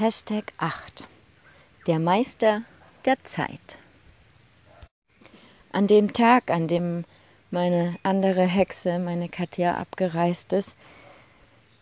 Hashtag 0.00 0.52
8. 0.58 1.08
Der 1.88 1.98
Meister 1.98 2.62
der 3.04 3.16
Zeit. 3.24 3.78
An 5.72 5.88
dem 5.88 6.12
Tag, 6.12 6.52
an 6.52 6.68
dem 6.68 7.04
meine 7.50 7.96
andere 8.04 8.46
Hexe, 8.46 9.00
meine 9.00 9.28
Katja, 9.28 9.74
abgereist 9.74 10.52
ist, 10.52 10.76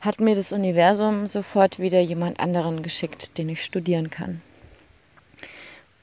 hat 0.00 0.18
mir 0.18 0.34
das 0.34 0.52
Universum 0.52 1.26
sofort 1.26 1.78
wieder 1.78 2.00
jemand 2.00 2.40
anderen 2.40 2.82
geschickt, 2.82 3.36
den 3.36 3.50
ich 3.50 3.62
studieren 3.62 4.08
kann. 4.08 4.40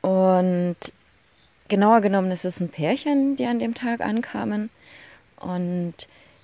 Und 0.04 0.78
genauer 1.68 2.02
genommen 2.02 2.30
ist 2.30 2.46
es 2.46 2.60
ein 2.60 2.70
Pärchen, 2.70 3.38
die 3.38 3.48
an 3.48 3.58
dem 3.58 3.74
Tag 3.74 4.02
ankamen. 4.02 4.70
Und 5.38 5.96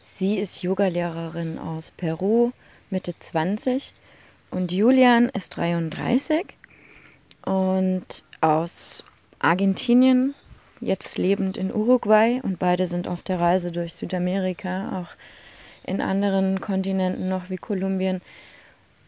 sie 0.01 0.39
ist 0.39 0.63
Yogalehrerin 0.63 1.59
aus 1.59 1.91
Peru, 1.91 2.53
Mitte 2.89 3.13
20. 3.19 3.93
Und 4.51 4.71
Julian 4.71 5.29
ist 5.29 5.57
33 5.57 6.45
und 7.45 8.05
aus 8.41 9.03
Argentinien, 9.39 10.33
jetzt 10.81 11.17
lebend 11.17 11.57
in 11.57 11.73
Uruguay. 11.73 12.39
Und 12.41 12.59
beide 12.59 12.87
sind 12.87 13.07
auf 13.07 13.21
der 13.21 13.39
Reise 13.39 13.71
durch 13.71 13.93
Südamerika, 13.93 14.99
auch 14.99 15.15
in 15.83 16.01
anderen 16.01 16.61
Kontinenten 16.61 17.29
noch 17.29 17.49
wie 17.49 17.57
Kolumbien, 17.57 18.21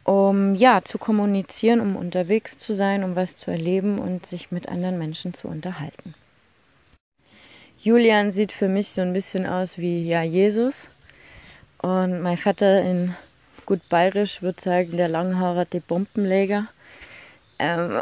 um 0.03 0.55
ja 0.55 0.81
zu 0.83 0.97
kommunizieren, 0.97 1.79
um 1.79 1.95
unterwegs 1.95 2.57
zu 2.57 2.73
sein, 2.73 3.03
um 3.03 3.15
was 3.15 3.37
zu 3.37 3.51
erleben 3.51 3.99
und 3.99 4.25
sich 4.25 4.51
mit 4.51 4.69
anderen 4.69 4.97
Menschen 4.97 5.33
zu 5.33 5.47
unterhalten. 5.47 6.15
Julian 7.79 8.31
sieht 8.31 8.51
für 8.51 8.67
mich 8.67 8.89
so 8.89 9.01
ein 9.01 9.13
bisschen 9.13 9.45
aus 9.47 9.77
wie 9.77 10.07
ja 10.07 10.21
Jesus 10.21 10.89
und 11.81 12.21
mein 12.21 12.37
Vater 12.37 12.81
in 12.81 13.15
gut 13.71 13.87
bayerisch 13.87 14.41
würde 14.41 14.61
sagen 14.61 14.97
der 14.97 15.07
langhaarige 15.07 15.79
Bombenleger. 15.79 16.67
Ähm, 17.57 18.01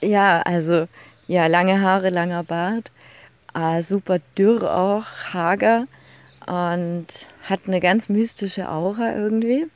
ja, 0.00 0.40
also 0.42 0.86
ja 1.26 1.48
lange 1.48 1.80
Haare, 1.80 2.08
langer 2.08 2.44
Bart, 2.44 2.92
äh, 3.52 3.82
super 3.82 4.20
dürr 4.38 4.72
auch, 4.72 5.04
hager 5.32 5.88
und 6.46 7.06
hat 7.42 7.62
eine 7.66 7.80
ganz 7.80 8.08
mystische 8.08 8.70
Aura 8.70 9.12
irgendwie. 9.16 9.66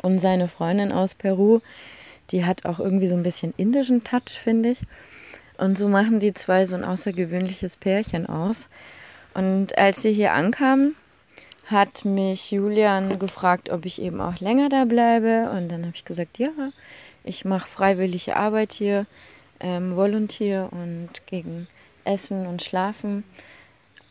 Und 0.00 0.20
seine 0.20 0.48
Freundin 0.48 0.92
aus 0.92 1.14
Peru, 1.14 1.60
die 2.30 2.46
hat 2.46 2.64
auch 2.64 2.78
irgendwie 2.78 3.08
so 3.08 3.16
ein 3.16 3.24
bisschen 3.24 3.52
indischen 3.58 4.02
Touch, 4.02 4.40
finde 4.42 4.70
ich. 4.70 4.80
Und 5.58 5.76
so 5.76 5.88
machen 5.88 6.20
die 6.20 6.32
zwei 6.32 6.64
so 6.64 6.74
ein 6.74 6.84
außergewöhnliches 6.84 7.76
Pärchen 7.76 8.24
aus. 8.24 8.66
Und 9.34 9.76
als 9.76 10.00
sie 10.00 10.14
hier 10.14 10.32
ankamen, 10.32 10.96
hat 11.70 12.04
mich 12.04 12.50
Julian 12.50 13.18
gefragt, 13.18 13.70
ob 13.70 13.84
ich 13.86 14.00
eben 14.00 14.20
auch 14.20 14.40
länger 14.40 14.68
da 14.68 14.84
bleibe. 14.84 15.50
Und 15.50 15.68
dann 15.68 15.84
habe 15.84 15.94
ich 15.94 16.04
gesagt, 16.04 16.38
ja, 16.38 16.50
ich 17.24 17.44
mache 17.44 17.68
freiwillige 17.68 18.36
Arbeit 18.36 18.72
hier, 18.72 19.06
ähm, 19.60 19.96
Volunteer 19.96 20.68
und 20.70 21.10
gegen 21.26 21.66
Essen 22.04 22.46
und 22.46 22.62
Schlafen 22.62 23.24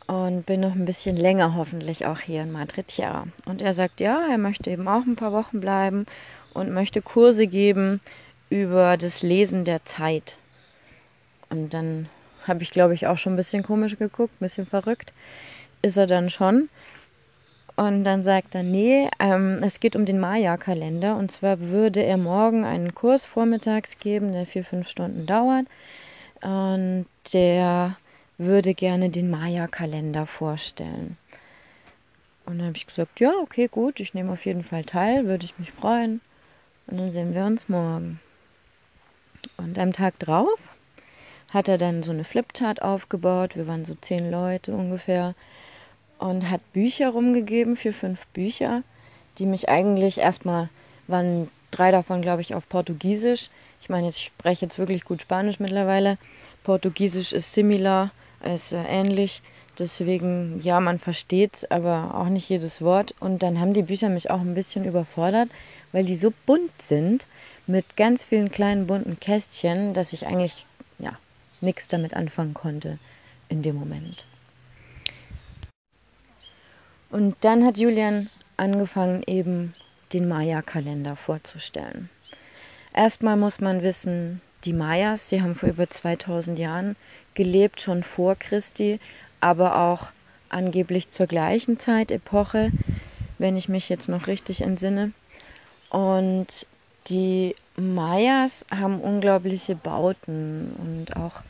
und 0.06 0.46
bin 0.46 0.60
noch 0.60 0.74
ein 0.74 0.86
bisschen 0.86 1.16
länger 1.16 1.54
hoffentlich 1.54 2.06
auch 2.06 2.20
hier 2.20 2.42
in 2.42 2.52
Madrid. 2.52 2.96
Ja. 2.96 3.26
Und 3.44 3.60
er 3.60 3.74
sagt, 3.74 4.00
ja, 4.00 4.26
er 4.30 4.38
möchte 4.38 4.70
eben 4.70 4.88
auch 4.88 5.04
ein 5.04 5.16
paar 5.16 5.32
Wochen 5.32 5.60
bleiben 5.60 6.06
und 6.54 6.72
möchte 6.72 7.02
Kurse 7.02 7.46
geben 7.46 8.00
über 8.50 8.96
das 8.96 9.22
Lesen 9.22 9.64
der 9.64 9.84
Zeit. 9.84 10.38
Und 11.50 11.74
dann 11.74 12.08
habe 12.46 12.62
ich, 12.62 12.70
glaube 12.70 12.94
ich, 12.94 13.06
auch 13.06 13.18
schon 13.18 13.34
ein 13.34 13.36
bisschen 13.36 13.62
komisch 13.62 13.98
geguckt, 13.98 14.32
ein 14.34 14.44
bisschen 14.44 14.66
verrückt. 14.66 15.12
Ist 15.82 15.96
er 15.96 16.06
dann 16.06 16.30
schon. 16.30 16.68
Und 17.78 18.02
dann 18.02 18.24
sagt 18.24 18.56
er, 18.56 18.64
nee, 18.64 19.08
ähm, 19.20 19.62
es 19.62 19.78
geht 19.78 19.94
um 19.94 20.04
den 20.04 20.18
Maya-Kalender. 20.18 21.16
Und 21.16 21.30
zwar 21.30 21.60
würde 21.60 22.02
er 22.02 22.16
morgen 22.16 22.64
einen 22.64 22.92
Kurs 22.92 23.24
vormittags 23.24 24.00
geben, 24.00 24.32
der 24.32 24.46
vier, 24.46 24.64
fünf 24.64 24.88
Stunden 24.88 25.26
dauert. 25.26 25.66
Und 26.40 27.06
der 27.32 27.96
würde 28.36 28.74
gerne 28.74 29.10
den 29.10 29.30
Maya-Kalender 29.30 30.26
vorstellen. 30.26 31.16
Und 32.46 32.58
dann 32.58 32.66
habe 32.66 32.76
ich 32.76 32.88
gesagt, 32.88 33.20
ja, 33.20 33.30
okay, 33.40 33.68
gut, 33.68 34.00
ich 34.00 34.12
nehme 34.12 34.32
auf 34.32 34.44
jeden 34.44 34.64
Fall 34.64 34.84
teil, 34.84 35.26
würde 35.26 35.44
ich 35.44 35.56
mich 35.56 35.70
freuen. 35.70 36.20
Und 36.88 36.98
dann 36.98 37.12
sehen 37.12 37.32
wir 37.32 37.44
uns 37.44 37.68
morgen. 37.68 38.18
Und 39.56 39.78
am 39.78 39.92
Tag 39.92 40.18
drauf 40.18 40.58
hat 41.50 41.68
er 41.68 41.78
dann 41.78 42.02
so 42.02 42.10
eine 42.10 42.24
Flipchart 42.24 42.82
aufgebaut. 42.82 43.54
Wir 43.54 43.68
waren 43.68 43.84
so 43.84 43.94
zehn 43.94 44.32
Leute 44.32 44.72
ungefähr. 44.72 45.36
Und 46.18 46.50
hat 46.50 46.60
Bücher 46.72 47.10
rumgegeben, 47.10 47.76
für 47.76 47.92
fünf 47.92 48.26
Bücher, 48.28 48.82
die 49.38 49.46
mich 49.46 49.68
eigentlich 49.68 50.18
erstmal, 50.18 50.68
waren 51.06 51.48
drei 51.70 51.90
davon, 51.90 52.22
glaube 52.22 52.42
ich, 52.42 52.54
auf 52.54 52.68
Portugiesisch. 52.68 53.50
Ich 53.80 53.88
meine, 53.88 54.08
ich 54.08 54.24
spreche 54.24 54.66
jetzt 54.66 54.78
wirklich 54.78 55.04
gut 55.04 55.22
Spanisch 55.22 55.60
mittlerweile. 55.60 56.18
Portugiesisch 56.64 57.32
ist 57.32 57.54
similar 57.54 58.10
ist 58.44 58.72
äh, 58.72 58.82
ähnlich. 58.84 59.42
Deswegen, 59.78 60.60
ja, 60.62 60.80
man 60.80 60.98
versteht 60.98 61.56
es, 61.56 61.70
aber 61.70 62.14
auch 62.14 62.28
nicht 62.28 62.48
jedes 62.48 62.82
Wort. 62.82 63.14
Und 63.20 63.42
dann 63.42 63.60
haben 63.60 63.74
die 63.74 63.82
Bücher 63.82 64.08
mich 64.08 64.30
auch 64.30 64.40
ein 64.40 64.54
bisschen 64.54 64.84
überfordert, 64.84 65.48
weil 65.92 66.04
die 66.04 66.16
so 66.16 66.32
bunt 66.46 66.82
sind, 66.82 67.26
mit 67.66 67.96
ganz 67.96 68.24
vielen 68.24 68.50
kleinen 68.50 68.86
bunten 68.86 69.20
Kästchen, 69.20 69.94
dass 69.94 70.12
ich 70.12 70.26
eigentlich, 70.26 70.66
ja, 70.98 71.12
nichts 71.60 71.86
damit 71.86 72.14
anfangen 72.14 72.54
konnte 72.54 72.98
in 73.48 73.62
dem 73.62 73.76
Moment. 73.76 74.24
Und 77.10 77.36
dann 77.40 77.64
hat 77.64 77.78
Julian 77.78 78.28
angefangen, 78.56 79.22
eben 79.26 79.74
den 80.12 80.28
Maya-Kalender 80.28 81.16
vorzustellen. 81.16 82.08
Erstmal 82.94 83.36
muss 83.36 83.60
man 83.60 83.82
wissen, 83.82 84.40
die 84.64 84.72
Mayas, 84.72 85.28
die 85.28 85.40
haben 85.42 85.54
vor 85.54 85.68
über 85.68 85.88
2000 85.88 86.58
Jahren 86.58 86.96
gelebt, 87.34 87.80
schon 87.80 88.02
vor 88.02 88.34
Christi, 88.36 88.98
aber 89.40 89.78
auch 89.78 90.08
angeblich 90.48 91.10
zur 91.10 91.26
gleichen 91.26 91.78
Zeitepoche, 91.78 92.72
wenn 93.38 93.56
ich 93.56 93.68
mich 93.68 93.88
jetzt 93.88 94.08
noch 94.08 94.26
richtig 94.26 94.62
entsinne. 94.62 95.12
Und 95.90 96.66
die 97.08 97.54
Mayas 97.76 98.66
haben 98.70 99.00
unglaubliche 99.00 99.76
Bauten 99.76 100.72
und 100.78 101.16
auch 101.16 101.42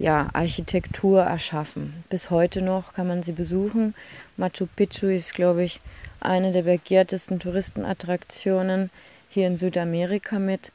ja, 0.00 0.30
Architektur 0.32 1.22
erschaffen. 1.22 2.04
Bis 2.08 2.30
heute 2.30 2.62
noch 2.62 2.94
kann 2.94 3.06
man 3.06 3.22
sie 3.22 3.32
besuchen. 3.32 3.94
Machu 4.38 4.66
Picchu 4.74 5.08
ist, 5.08 5.34
glaube 5.34 5.62
ich, 5.62 5.80
eine 6.20 6.52
der 6.52 6.62
begehrtesten 6.62 7.38
Touristenattraktionen 7.38 8.90
hier 9.28 9.46
in 9.46 9.58
Südamerika 9.58 10.38
mit. 10.38 10.72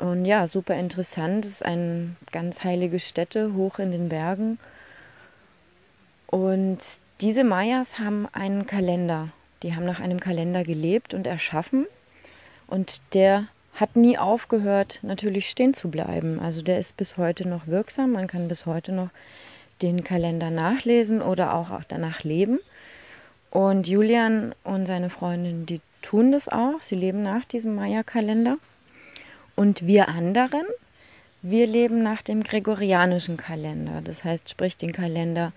Und 0.00 0.24
ja, 0.24 0.48
super 0.48 0.74
interessant. 0.74 1.44
Es 1.46 1.52
ist 1.52 1.64
eine 1.64 2.16
ganz 2.32 2.64
heilige 2.64 2.98
Stätte 2.98 3.54
hoch 3.54 3.78
in 3.78 3.92
den 3.92 4.08
Bergen. 4.08 4.58
Und 6.26 6.78
diese 7.20 7.44
Mayas 7.44 8.00
haben 8.00 8.26
einen 8.32 8.66
Kalender. 8.66 9.28
Die 9.62 9.76
haben 9.76 9.84
nach 9.84 10.00
einem 10.00 10.18
Kalender 10.18 10.64
gelebt 10.64 11.14
und 11.14 11.28
erschaffen. 11.28 11.86
Und 12.66 13.00
der 13.14 13.46
hat 13.78 13.96
nie 13.96 14.18
aufgehört, 14.18 14.98
natürlich 15.02 15.48
stehen 15.48 15.74
zu 15.74 15.90
bleiben. 15.90 16.40
Also 16.40 16.62
der 16.62 16.78
ist 16.78 16.96
bis 16.96 17.16
heute 17.16 17.46
noch 17.46 17.66
wirksam. 17.66 18.12
Man 18.12 18.26
kann 18.26 18.48
bis 18.48 18.66
heute 18.66 18.92
noch 18.92 19.10
den 19.82 20.02
Kalender 20.02 20.50
nachlesen 20.50 21.22
oder 21.22 21.54
auch, 21.54 21.70
danach 21.86 22.24
leben. 22.24 22.58
Und 23.50 23.86
Julian 23.86 24.54
und 24.64 24.86
seine 24.86 25.10
Freundin, 25.10 25.64
die 25.66 25.80
tun 26.02 26.32
das 26.32 26.48
auch. 26.48 26.82
Sie 26.82 26.96
leben 26.96 27.22
nach 27.22 27.44
diesem 27.44 27.74
Maya-Kalender. 27.74 28.58
Und 29.54 29.86
wir 29.86 30.08
anderen, 30.08 30.64
wir 31.42 31.66
leben 31.66 32.02
nach 32.02 32.22
dem 32.22 32.42
gregorianischen 32.42 33.36
Kalender. 33.36 34.00
Das 34.02 34.24
heißt, 34.24 34.50
sprich 34.50 34.76
den 34.76 34.92
Kalender, 34.92 35.52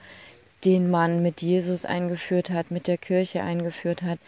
den 0.64 0.92
man 0.92 1.24
mit 1.24 1.42
Jesus 1.42 1.86
eingeführt 1.86 2.52
hat, 2.52 2.70
mit 2.70 2.88
der 2.88 2.98
Kirche 2.98 3.42
eingeführt 3.42 4.04
hat. 4.04 4.20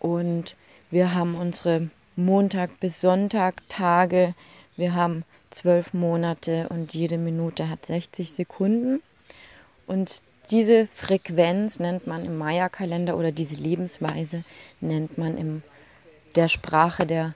Und 0.00 0.56
wir 0.90 1.14
haben 1.14 1.34
unsere 1.36 1.88
Montag 2.18 2.80
bis 2.80 3.00
Sonntag 3.00 3.68
Tage. 3.68 4.34
Wir 4.76 4.94
haben 4.94 5.24
zwölf 5.50 5.94
Monate 5.94 6.68
und 6.68 6.92
jede 6.92 7.16
Minute 7.16 7.70
hat 7.70 7.86
60 7.86 8.32
Sekunden. 8.32 9.00
Und 9.86 10.20
diese 10.50 10.88
Frequenz 10.94 11.78
nennt 11.78 12.06
man 12.06 12.24
im 12.24 12.36
Maya-Kalender 12.36 13.16
oder 13.16 13.32
diese 13.32 13.54
Lebensweise 13.54 14.44
nennt 14.80 15.16
man 15.16 15.38
in 15.38 15.62
der 16.34 16.48
Sprache 16.48 17.06
der 17.06 17.34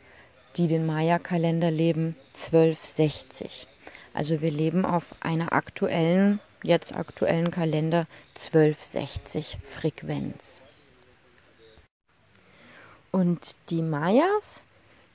die 0.56 0.66
den 0.66 0.84
Maya-Kalender 0.84 1.70
leben, 1.70 2.16
1260. 2.34 3.66
Also 4.12 4.40
wir 4.40 4.50
leben 4.50 4.84
auf 4.84 5.04
einer 5.20 5.52
aktuellen, 5.52 6.40
jetzt 6.62 6.94
aktuellen 6.94 7.50
Kalender 7.50 8.06
1260 8.36 9.58
Frequenz. 9.64 10.60
Und 13.10 13.56
die 13.70 13.82
Mayas, 13.82 14.60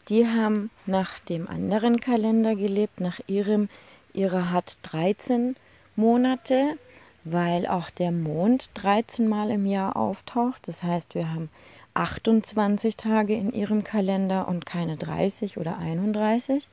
die 0.09 0.27
haben 0.27 0.69
nach 0.86 1.19
dem 1.19 1.48
anderen 1.48 2.00
Kalender 2.00 2.56
gelebt, 2.56 3.00
nach 3.00 3.19
ihrem, 3.27 3.69
ihre 4.13 4.51
hat 4.51 4.77
13 4.83 5.56
Monate, 5.95 6.77
weil 7.24 7.68
auch 7.68 7.89
der 7.89 8.12
Mond 8.12 8.69
13 8.75 9.27
Mal 9.27 9.51
im 9.51 9.65
Jahr 9.65 9.95
auftaucht. 9.95 10.68
Das 10.68 10.83
heißt, 10.83 11.15
wir 11.15 11.33
haben 11.33 11.50
28 11.94 12.95
Tage 12.95 13.33
in 13.33 13.51
ihrem 13.51 13.83
Kalender 13.83 14.48
und 14.48 14.65
keine 14.65 14.98
30 14.98 15.57
oder 15.57 15.77
31. 15.77 16.68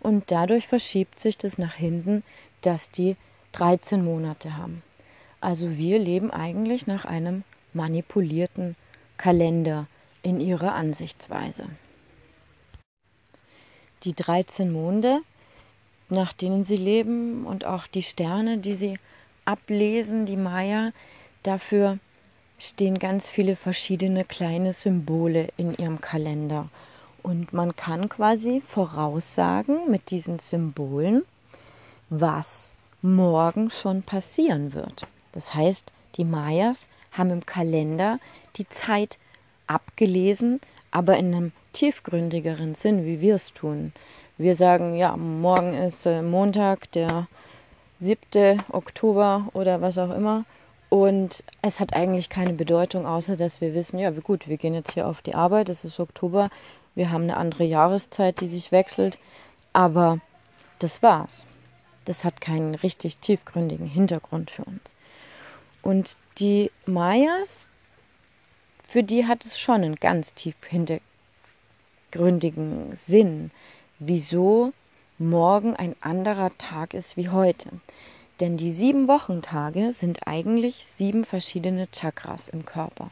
Und 0.00 0.30
dadurch 0.30 0.66
verschiebt 0.66 1.18
sich 1.18 1.38
das 1.38 1.56
nach 1.56 1.74
hinten, 1.74 2.22
dass 2.60 2.90
die 2.90 3.16
13 3.52 4.04
Monate 4.04 4.56
haben. 4.56 4.82
Also 5.40 5.76
wir 5.76 5.98
leben 5.98 6.30
eigentlich 6.30 6.86
nach 6.86 7.04
einem 7.04 7.44
manipulierten 7.72 8.76
Kalender 9.16 9.86
in 10.22 10.40
ihrer 10.40 10.74
Ansichtsweise. 10.74 11.66
Die 14.02 14.14
13 14.14 14.72
Monde, 14.72 15.20
nach 16.08 16.32
denen 16.32 16.64
sie 16.64 16.76
leben 16.76 17.46
und 17.46 17.64
auch 17.64 17.86
die 17.86 18.02
Sterne, 18.02 18.58
die 18.58 18.74
sie 18.74 18.98
ablesen, 19.44 20.26
die 20.26 20.36
Maya, 20.36 20.92
dafür 21.42 21.98
stehen 22.58 22.98
ganz 22.98 23.28
viele 23.28 23.56
verschiedene 23.56 24.24
kleine 24.24 24.72
Symbole 24.72 25.48
in 25.56 25.74
ihrem 25.74 26.00
Kalender. 26.00 26.68
Und 27.22 27.52
man 27.52 27.74
kann 27.74 28.08
quasi 28.08 28.62
voraussagen 28.66 29.90
mit 29.90 30.10
diesen 30.10 30.38
Symbolen, 30.38 31.24
was 32.08 32.72
morgen 33.02 33.70
schon 33.70 34.02
passieren 34.02 34.74
wird. 34.74 35.06
Das 35.32 35.54
heißt, 35.54 35.92
die 36.16 36.24
Mayas 36.24 36.88
haben 37.12 37.30
im 37.30 37.44
Kalender 37.44 38.18
die 38.56 38.68
Zeit 38.68 39.18
abgelesen, 39.66 40.60
aber 40.90 41.16
in 41.16 41.34
einem 41.34 41.52
tiefgründigeren 41.76 42.74
Sinn, 42.74 43.04
wie 43.04 43.20
wir 43.20 43.34
es 43.34 43.52
tun. 43.52 43.92
Wir 44.38 44.56
sagen, 44.56 44.96
ja, 44.96 45.14
morgen 45.14 45.74
ist 45.74 46.06
äh, 46.06 46.22
Montag, 46.22 46.90
der 46.92 47.28
7. 47.96 48.62
Oktober 48.72 49.48
oder 49.52 49.82
was 49.82 49.98
auch 49.98 50.10
immer. 50.10 50.46
Und 50.88 51.44
es 51.60 51.78
hat 51.78 51.92
eigentlich 51.94 52.30
keine 52.30 52.54
Bedeutung, 52.54 53.06
außer 53.06 53.36
dass 53.36 53.60
wir 53.60 53.74
wissen, 53.74 53.98
ja, 53.98 54.10
gut, 54.10 54.48
wir 54.48 54.56
gehen 54.56 54.72
jetzt 54.72 54.92
hier 54.92 55.06
auf 55.06 55.20
die 55.20 55.34
Arbeit, 55.34 55.68
es 55.68 55.84
ist 55.84 56.00
Oktober, 56.00 56.48
wir 56.94 57.10
haben 57.10 57.24
eine 57.24 57.36
andere 57.36 57.64
Jahreszeit, 57.64 58.40
die 58.40 58.46
sich 58.46 58.72
wechselt, 58.72 59.18
aber 59.74 60.20
das 60.78 61.02
war's. 61.02 61.44
Das 62.06 62.24
hat 62.24 62.40
keinen 62.40 62.74
richtig 62.74 63.18
tiefgründigen 63.18 63.86
Hintergrund 63.86 64.50
für 64.50 64.64
uns. 64.64 64.94
Und 65.82 66.16
die 66.38 66.70
Mayas, 66.86 67.68
für 68.88 69.02
die 69.02 69.26
hat 69.26 69.44
es 69.44 69.58
schon 69.58 69.82
einen 69.82 69.96
ganz 69.96 70.32
tief 70.32 70.58
hintergründigen 72.06 72.96
Sinn, 73.06 73.50
wieso 73.98 74.72
morgen 75.18 75.74
ein 75.74 75.96
anderer 76.00 76.56
Tag 76.58 76.94
ist 76.94 77.16
wie 77.16 77.28
heute. 77.28 77.68
Denn 78.40 78.56
die 78.56 78.70
sieben 78.70 79.08
Wochentage 79.08 79.92
sind 79.92 80.26
eigentlich 80.26 80.86
sieben 80.94 81.24
verschiedene 81.24 81.88
Chakras 81.90 82.48
im 82.48 82.66
Körper. 82.66 83.10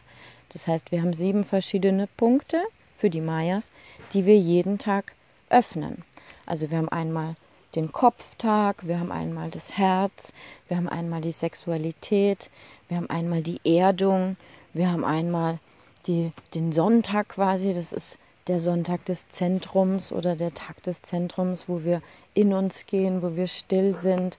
Das 0.50 0.66
heißt, 0.68 0.92
wir 0.92 1.00
haben 1.00 1.14
sieben 1.14 1.44
verschiedene 1.44 2.06
Punkte 2.16 2.62
für 2.96 3.10
die 3.10 3.22
Mayas, 3.22 3.72
die 4.12 4.26
wir 4.26 4.38
jeden 4.38 4.78
Tag 4.78 5.12
öffnen. 5.48 6.02
Also 6.46 6.70
wir 6.70 6.78
haben 6.78 6.90
einmal 6.90 7.36
den 7.74 7.90
Kopftag, 7.90 8.86
wir 8.86 9.00
haben 9.00 9.10
einmal 9.10 9.50
das 9.50 9.76
Herz, 9.76 10.32
wir 10.68 10.76
haben 10.76 10.88
einmal 10.88 11.22
die 11.22 11.32
Sexualität, 11.32 12.50
wir 12.88 12.98
haben 12.98 13.10
einmal 13.10 13.42
die 13.42 13.60
Erdung, 13.64 14.36
wir 14.74 14.90
haben 14.90 15.04
einmal 15.04 15.58
die, 16.06 16.32
den 16.54 16.72
Sonntag 16.72 17.30
quasi, 17.30 17.72
das 17.72 17.92
ist 17.92 18.18
der 18.46 18.60
Sonntag 18.60 19.04
des 19.06 19.28
Zentrums 19.30 20.12
oder 20.12 20.36
der 20.36 20.52
Tag 20.52 20.82
des 20.82 21.00
Zentrums, 21.02 21.68
wo 21.68 21.82
wir 21.84 22.02
in 22.34 22.52
uns 22.52 22.86
gehen, 22.86 23.22
wo 23.22 23.36
wir 23.36 23.48
still 23.48 23.94
sind 23.96 24.38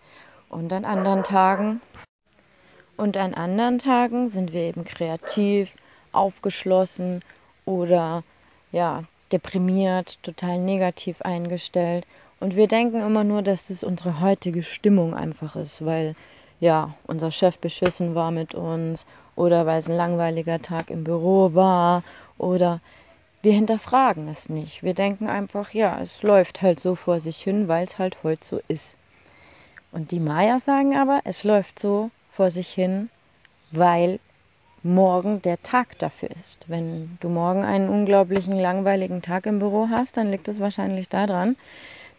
und 0.50 0.72
an 0.72 0.86
anderen 0.86 1.24
Tagen. 1.24 1.81
Und 2.98 3.18
an 3.18 3.34
anderen 3.34 3.80
Tagen 3.80 4.30
sind 4.30 4.54
wir 4.54 4.62
eben 4.62 4.86
kreativ, 4.86 5.72
aufgeschlossen 6.12 7.24
oder 7.66 8.24
ja, 8.72 9.04
deprimiert, 9.31 10.22
total 10.24 10.60
negativ 10.60 11.22
eingestellt. 11.22 12.06
Und 12.40 12.56
wir 12.56 12.68
denken 12.68 13.01
immer 13.01 13.24
nur, 13.24 13.42
dass 13.42 13.68
das 13.68 13.84
unsere 13.84 14.22
heutige 14.22 14.63
Stimmung 14.63 15.13
einfach 15.13 15.56
ist, 15.56 15.84
weil 15.84 16.16
ja, 16.60 16.94
unser 17.06 17.31
Chef 17.31 17.58
beschissen 17.58 18.16
war 18.16 18.31
mit 18.31 18.56
uns 18.56 19.06
oder 19.36 19.66
weil 19.66 19.80
es 19.80 19.90
ein 19.90 19.98
langweiliger 19.98 20.62
Tag 20.62 20.90
im 20.90 21.04
Büro 21.04 21.54
war 21.54 22.04
oder 22.38 22.80
wir 23.46 23.54
hinterfragen 23.54 24.28
es 24.28 24.50
nicht. 24.50 24.82
Wir 24.82 24.96
denken 24.96 25.30
einfach, 25.30 25.72
ja, 25.72 26.02
es 26.02 26.24
läuft 26.24 26.64
halt 26.64 26.80
so 26.80 26.96
vor 26.96 27.20
sich 27.20 27.38
hin, 27.38 27.68
weil 27.68 27.86
es 27.86 28.00
halt 28.00 28.18
heute 28.24 28.44
so 28.44 28.60
ist. 28.68 28.98
Und 29.92 30.10
die 30.12 30.20
Mayas 30.20 30.66
sagen 30.66 30.98
aber, 30.98 31.22
es 31.26 31.44
läuft 31.44 31.78
so 31.78 32.10
vor 32.34 32.50
sich 32.50 32.68
hin, 32.68 33.10
weil 33.72 34.20
morgen 34.82 35.44
der 35.44 35.62
Tag 35.62 35.98
dafür 36.00 36.30
ist. 36.32 36.66
Wenn 36.68 37.18
du 37.22 37.30
morgen 37.30 37.64
einen 37.64 37.88
unglaublichen 37.88 38.58
langweiligen 38.60 39.22
Tag 39.22 39.46
im 39.46 39.60
Büro 39.60 39.90
hast, 39.92 40.18
dann 40.18 40.32
liegt 40.32 40.48
es 40.48 40.60
wahrscheinlich 40.60 41.08
daran, 41.08 41.56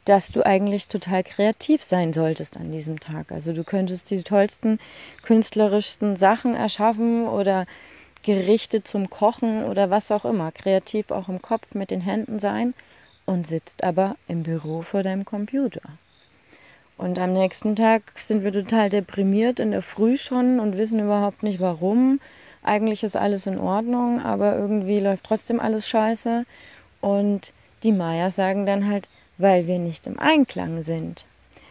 dass 0.04 0.30
du 0.30 0.46
eigentlich 0.46 0.86
total 0.86 1.24
kreativ 1.24 1.82
sein 1.82 2.12
solltest 2.12 2.56
an 2.56 2.70
diesem 2.70 3.00
Tag. 3.00 3.32
Also 3.32 3.52
du 3.52 3.64
könntest 3.64 4.10
die 4.10 4.22
tollsten 4.22 4.78
künstlerischsten 5.22 6.14
Sachen 6.14 6.54
erschaffen 6.54 7.26
oder 7.26 7.66
Gerichte 8.26 8.82
zum 8.82 9.08
Kochen 9.08 9.62
oder 9.64 9.88
was 9.88 10.10
auch 10.10 10.24
immer, 10.24 10.50
kreativ 10.50 11.12
auch 11.12 11.28
im 11.28 11.40
Kopf 11.40 11.74
mit 11.74 11.92
den 11.92 12.00
Händen 12.00 12.40
sein 12.40 12.74
und 13.24 13.46
sitzt 13.46 13.84
aber 13.84 14.16
im 14.26 14.42
Büro 14.42 14.82
vor 14.82 15.04
deinem 15.04 15.24
Computer. 15.24 15.80
Und 16.98 17.20
am 17.20 17.32
nächsten 17.32 17.76
Tag 17.76 18.02
sind 18.18 18.42
wir 18.42 18.52
total 18.52 18.90
deprimiert 18.90 19.60
in 19.60 19.70
der 19.70 19.82
Früh 19.82 20.16
schon 20.16 20.58
und 20.58 20.76
wissen 20.76 20.98
überhaupt 20.98 21.44
nicht 21.44 21.60
warum. 21.60 22.18
Eigentlich 22.64 23.04
ist 23.04 23.14
alles 23.14 23.46
in 23.46 23.60
Ordnung, 23.60 24.20
aber 24.20 24.56
irgendwie 24.56 24.98
läuft 24.98 25.22
trotzdem 25.22 25.60
alles 25.60 25.86
scheiße. 25.86 26.46
Und 27.00 27.52
die 27.84 27.92
Mayas 27.92 28.34
sagen 28.34 28.66
dann 28.66 28.88
halt, 28.88 29.08
weil 29.38 29.68
wir 29.68 29.78
nicht 29.78 30.04
im 30.08 30.18
Einklang 30.18 30.82
sind. 30.82 31.26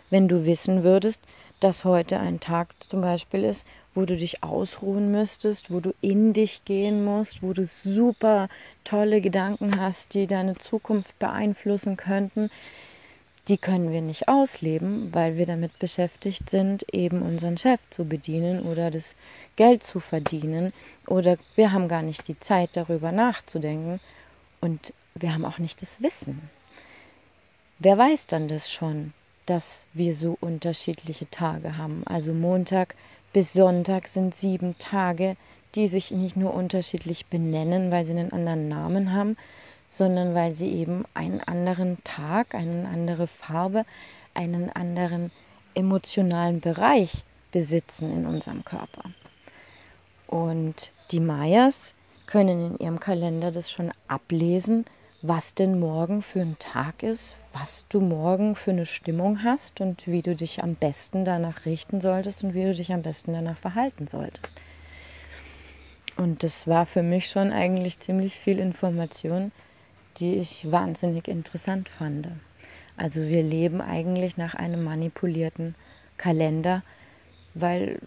Wenn 0.09 0.29
du 0.29 0.45
wissen 0.45 0.83
würdest, 0.83 1.19
dass 1.59 1.83
heute 1.83 2.17
ein 2.17 2.39
Tag 2.39 2.69
zum 2.87 3.01
Beispiel 3.01 3.43
ist, 3.43 3.65
wo 3.95 4.05
du 4.05 4.17
dich 4.17 4.43
ausruhen 4.43 5.11
müsstest, 5.11 5.71
wo 5.71 5.79
du 5.79 5.93
in 6.01 6.33
dich 6.33 6.63
gehen 6.65 7.03
musst, 7.03 7.41
wo 7.41 7.53
du 7.53 7.65
super 7.65 8.49
tolle 8.83 9.21
Gedanken 9.21 9.79
hast, 9.79 10.13
die 10.13 10.27
deine 10.27 10.55
Zukunft 10.55 11.17
beeinflussen 11.17 11.95
könnten, 11.97 12.51
die 13.47 13.57
können 13.57 13.91
wir 13.91 14.01
nicht 14.01 14.27
ausleben, 14.27 15.13
weil 15.13 15.37
wir 15.37 15.45
damit 15.45 15.77
beschäftigt 15.79 16.49
sind, 16.49 16.83
eben 16.93 17.21
unseren 17.21 17.57
Chef 17.57 17.79
zu 17.91 18.05
bedienen 18.05 18.63
oder 18.63 18.91
das 18.91 19.15
Geld 19.55 19.83
zu 19.83 19.99
verdienen 19.99 20.73
oder 21.07 21.37
wir 21.55 21.71
haben 21.71 21.87
gar 21.87 22.01
nicht 22.01 22.27
die 22.27 22.39
Zeit 22.39 22.71
darüber 22.73 23.11
nachzudenken 23.11 23.99
und 24.61 24.93
wir 25.13 25.33
haben 25.33 25.45
auch 25.45 25.59
nicht 25.59 25.81
das 25.81 26.01
Wissen. 26.01 26.49
Wer 27.79 27.97
weiß 27.97 28.27
dann 28.27 28.47
das 28.47 28.71
schon, 28.71 29.13
dass 29.45 29.85
wir 29.93 30.13
so 30.15 30.37
unterschiedliche 30.41 31.29
Tage 31.29 31.77
haben? 31.77 32.03
Also 32.05 32.33
Montag 32.33 32.95
bis 33.35 33.51
Sonntag 33.51 34.07
sind 34.07 34.33
sieben 34.33 34.77
Tage, 34.79 35.35
die 35.75 35.89
sich 35.89 36.11
nicht 36.11 36.37
nur 36.37 36.53
unterschiedlich 36.53 37.25
benennen, 37.25 37.91
weil 37.91 38.05
sie 38.05 38.11
einen 38.11 38.31
anderen 38.31 38.69
Namen 38.69 39.11
haben, 39.11 39.35
sondern 39.89 40.33
weil 40.33 40.53
sie 40.53 40.69
eben 40.69 41.03
einen 41.13 41.41
anderen 41.41 42.01
Tag, 42.05 42.55
eine 42.55 42.87
andere 42.87 43.27
Farbe, 43.27 43.83
einen 44.33 44.69
anderen 44.69 45.31
emotionalen 45.73 46.61
Bereich 46.61 47.25
besitzen 47.51 48.09
in 48.09 48.25
unserem 48.25 48.63
Körper. 48.63 49.11
Und 50.27 50.93
die 51.11 51.19
Mayas 51.19 51.93
können 52.27 52.77
in 52.77 52.85
ihrem 52.85 53.01
Kalender 53.01 53.51
das 53.51 53.69
schon 53.69 53.91
ablesen, 54.07 54.85
was 55.27 55.55
denn 55.55 55.79
morgen 55.79 56.21
für 56.21 56.41
ein 56.41 56.57
Tag 56.59 57.01
ist, 57.01 57.35
was 57.53 57.85
du 57.89 57.99
morgen 57.99 58.55
für 58.55 58.71
eine 58.71 58.85
Stimmung 58.85 59.43
hast 59.43 59.81
und 59.81 60.05
wie 60.07 60.21
du 60.21 60.35
dich 60.35 60.61
am 60.61 60.75
besten 60.75 61.25
danach 61.25 61.65
richten 61.65 62.01
solltest 62.01 62.43
und 62.43 62.53
wie 62.53 62.63
du 62.63 62.75
dich 62.75 62.91
am 62.91 63.01
besten 63.01 63.33
danach 63.33 63.57
verhalten 63.57 64.07
solltest. 64.07 64.59
Und 66.17 66.43
das 66.43 66.67
war 66.67 66.85
für 66.85 67.01
mich 67.01 67.29
schon 67.29 67.51
eigentlich 67.51 67.99
ziemlich 67.99 68.35
viel 68.35 68.59
Information, 68.59 69.51
die 70.17 70.35
ich 70.35 70.69
wahnsinnig 70.71 71.27
interessant 71.27 71.89
fand. 71.89 72.27
Also 72.95 73.21
wir 73.23 73.43
leben 73.43 73.81
eigentlich 73.81 74.37
nach 74.37 74.53
einem 74.53 74.83
manipulierten 74.83 75.75
Kalender, 76.17 76.83
weil 77.53 77.99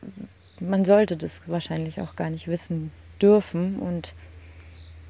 man 0.60 0.84
sollte 0.84 1.16
das 1.16 1.40
wahrscheinlich 1.46 2.00
auch 2.00 2.16
gar 2.16 2.30
nicht 2.30 2.48
wissen 2.48 2.92
dürfen 3.20 3.78
und 3.78 4.14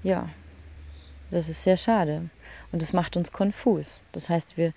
ja, 0.02 0.28
das 1.30 1.48
ist 1.48 1.62
sehr 1.62 1.76
schade 1.76 2.30
und 2.72 2.82
das 2.82 2.92
macht 2.92 3.16
uns 3.16 3.32
konfus. 3.32 4.00
Das 4.12 4.28
heißt, 4.28 4.56
wir 4.56 4.72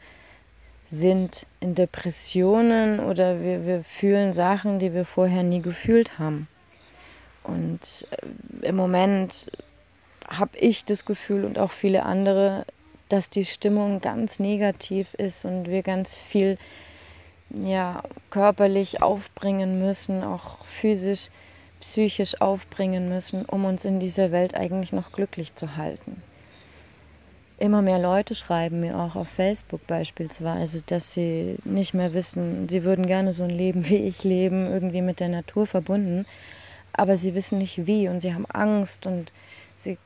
sind 0.90 1.46
in 1.62 1.74
Depressionen 1.74 3.00
oder 3.00 3.42
wir, 3.42 3.66
wir 3.66 3.84
fühlen 3.84 4.34
Sachen, 4.34 4.80
die 4.80 4.94
wir 4.94 5.06
vorher 5.06 5.44
nie 5.44 5.62
gefühlt 5.62 6.20
haben. 6.20 6.48
Und 7.44 8.08
äh, 8.12 8.68
im 8.68 8.76
Moment 8.76 9.50
habe 10.28 10.58
ich 10.58 10.86
das 10.86 11.06
Gefühl 11.06 11.46
und 11.46 11.58
auch 11.58 11.72
viele 11.72 12.04
andere, 12.04 12.66
dass 13.10 13.30
die 13.30 13.46
Stimmung 13.46 14.00
ganz 14.02 14.40
negativ 14.40 15.14
ist 15.16 15.46
und 15.46 15.70
wir 15.70 15.82
ganz 15.82 16.14
viel 16.14 16.58
ja, 17.50 18.04
körperlich 18.30 19.02
aufbringen 19.02 19.80
müssen, 19.80 20.24
auch 20.24 20.64
physisch 20.66 21.30
psychisch 21.82 22.40
aufbringen 22.40 23.10
müssen, 23.10 23.44
um 23.46 23.66
uns 23.66 23.86
in 23.86 24.00
dieser 24.00 24.32
Welt 24.32 24.56
eigentlich 24.56 24.94
noch 24.94 25.12
glücklich 25.12 25.56
zu 25.56 25.76
halten. 25.76 26.22
Immer 27.62 27.84
mehr 27.84 28.00
Leute 28.00 28.34
schreiben 28.34 28.80
mir 28.80 28.98
auch 28.98 29.16
auf 29.16 29.28
Facebook 29.28 29.86
beispielsweise, 29.86 30.82
dass 30.82 31.14
sie 31.14 31.58
nicht 31.64 31.94
mehr 31.94 32.12
wissen, 32.12 32.68
sie 32.68 32.84
würden 32.84 33.06
gerne 33.06 33.32
so 33.34 33.44
ein 33.44 33.52
Leben 33.52 33.88
wie 33.88 33.98
ich 33.98 34.24
leben, 34.24 34.66
irgendwie 34.66 35.04
mit 35.04 35.20
der 35.20 35.30
Natur 35.30 35.68
verbunden, 35.68 36.26
aber 36.92 37.18
sie 37.18 37.36
wissen 37.36 37.60
nicht 37.60 37.86
wie 37.86 38.10
und 38.10 38.22
sie 38.22 38.34
haben 38.34 38.48
Angst 38.48 39.06
und 39.06 39.32
sie, 39.78 40.00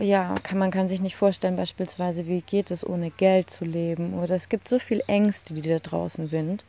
ja, 0.00 0.34
kann, 0.42 0.58
man 0.58 0.72
kann 0.72 0.88
sich 0.88 1.00
nicht 1.00 1.14
vorstellen 1.14 1.54
beispielsweise, 1.54 2.26
wie 2.26 2.40
geht 2.40 2.72
es 2.72 2.84
ohne 2.84 3.10
Geld 3.10 3.48
zu 3.48 3.64
leben 3.64 4.14
oder 4.14 4.34
es 4.34 4.48
gibt 4.48 4.68
so 4.68 4.80
viele 4.80 5.04
Ängste, 5.06 5.54
die 5.54 5.62
da 5.62 5.78
draußen 5.78 6.26
sind. 6.26 6.64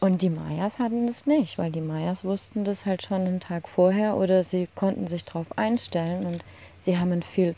Und 0.00 0.22
die 0.22 0.30
Mayas 0.30 0.80
hatten 0.80 1.06
das 1.06 1.24
nicht, 1.24 1.56
weil 1.56 1.70
die 1.70 1.80
Mayas 1.80 2.24
wussten 2.24 2.64
das 2.64 2.84
halt 2.84 3.04
schon 3.04 3.20
einen 3.20 3.38
Tag 3.38 3.68
vorher 3.68 4.16
oder 4.16 4.42
sie 4.42 4.66
konnten 4.74 5.06
sich 5.06 5.24
darauf 5.24 5.56
einstellen 5.56 6.26
und 6.26 6.44
sie 6.80 6.98
haben 6.98 7.12
ein 7.12 7.22
viel 7.22 7.54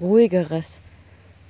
ruhigeres, 0.00 0.80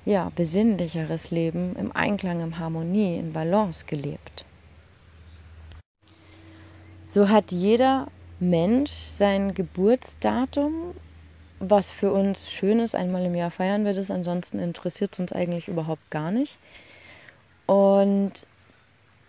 ja, 0.05 0.31
besinnlicheres 0.35 1.31
Leben 1.31 1.77
im 1.77 1.93
Einklang, 1.93 2.41
in 2.41 2.59
Harmonie, 2.59 3.19
in 3.19 3.33
Balance 3.33 3.85
gelebt. 3.87 4.45
So 7.11 7.29
hat 7.29 7.53
jeder 7.53 8.09
Mensch 8.41 8.91
sein 8.91 9.55
Geburtsdatum, 9.55 10.95
was 11.61 11.91
für 11.91 12.13
uns 12.13 12.51
schön 12.51 12.81
ist. 12.81 12.95
Einmal 12.95 13.25
im 13.25 13.35
Jahr 13.35 13.51
feiern 13.51 13.85
wir 13.85 13.95
das, 13.95 14.11
ansonsten 14.11 14.59
interessiert 14.59 15.13
es 15.13 15.19
uns 15.21 15.33
eigentlich 15.33 15.69
überhaupt 15.69 16.11
gar 16.11 16.31
nicht. 16.31 16.59
Und 17.67 18.33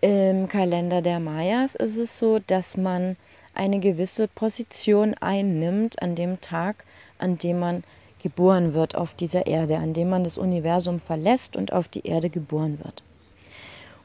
im 0.00 0.48
Kalender 0.48 1.00
der 1.00 1.20
Mayas 1.20 1.74
ist 1.74 1.96
es 1.96 2.18
so, 2.18 2.38
dass 2.40 2.76
man 2.76 3.16
eine 3.54 3.80
gewisse 3.80 4.28
Position 4.28 5.14
einnimmt 5.14 6.02
an 6.02 6.14
dem 6.14 6.40
Tag, 6.40 6.84
an 7.18 7.38
dem 7.38 7.58
man 7.58 7.84
geboren 8.26 8.74
wird 8.74 8.96
auf 8.96 9.14
dieser 9.14 9.46
Erde, 9.46 9.76
an 9.76 9.92
dem 9.92 10.10
man 10.10 10.24
das 10.24 10.36
Universum 10.36 10.98
verlässt 10.98 11.54
und 11.54 11.72
auf 11.72 11.86
die 11.86 12.04
Erde 12.04 12.28
geboren 12.28 12.80
wird. 12.82 13.04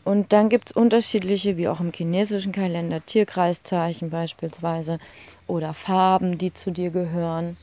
Und 0.03 0.31
dann 0.31 0.47
gibt 0.47 0.69
es 0.69 0.75
unterschiedliche, 0.75 1.57
wie 1.57 1.67
auch 1.67 1.79
im 1.79 1.91
chinesischen 1.91 2.51
Kalender, 2.51 3.03
Tierkreiszeichen 3.03 4.11
beispielsweise 4.11 4.99
oder 5.47 5.73
Farben, 5.73 6.37
die 6.37 6.53
zu 6.53 6.69
dir 6.69 6.91
gehören. 6.91 7.57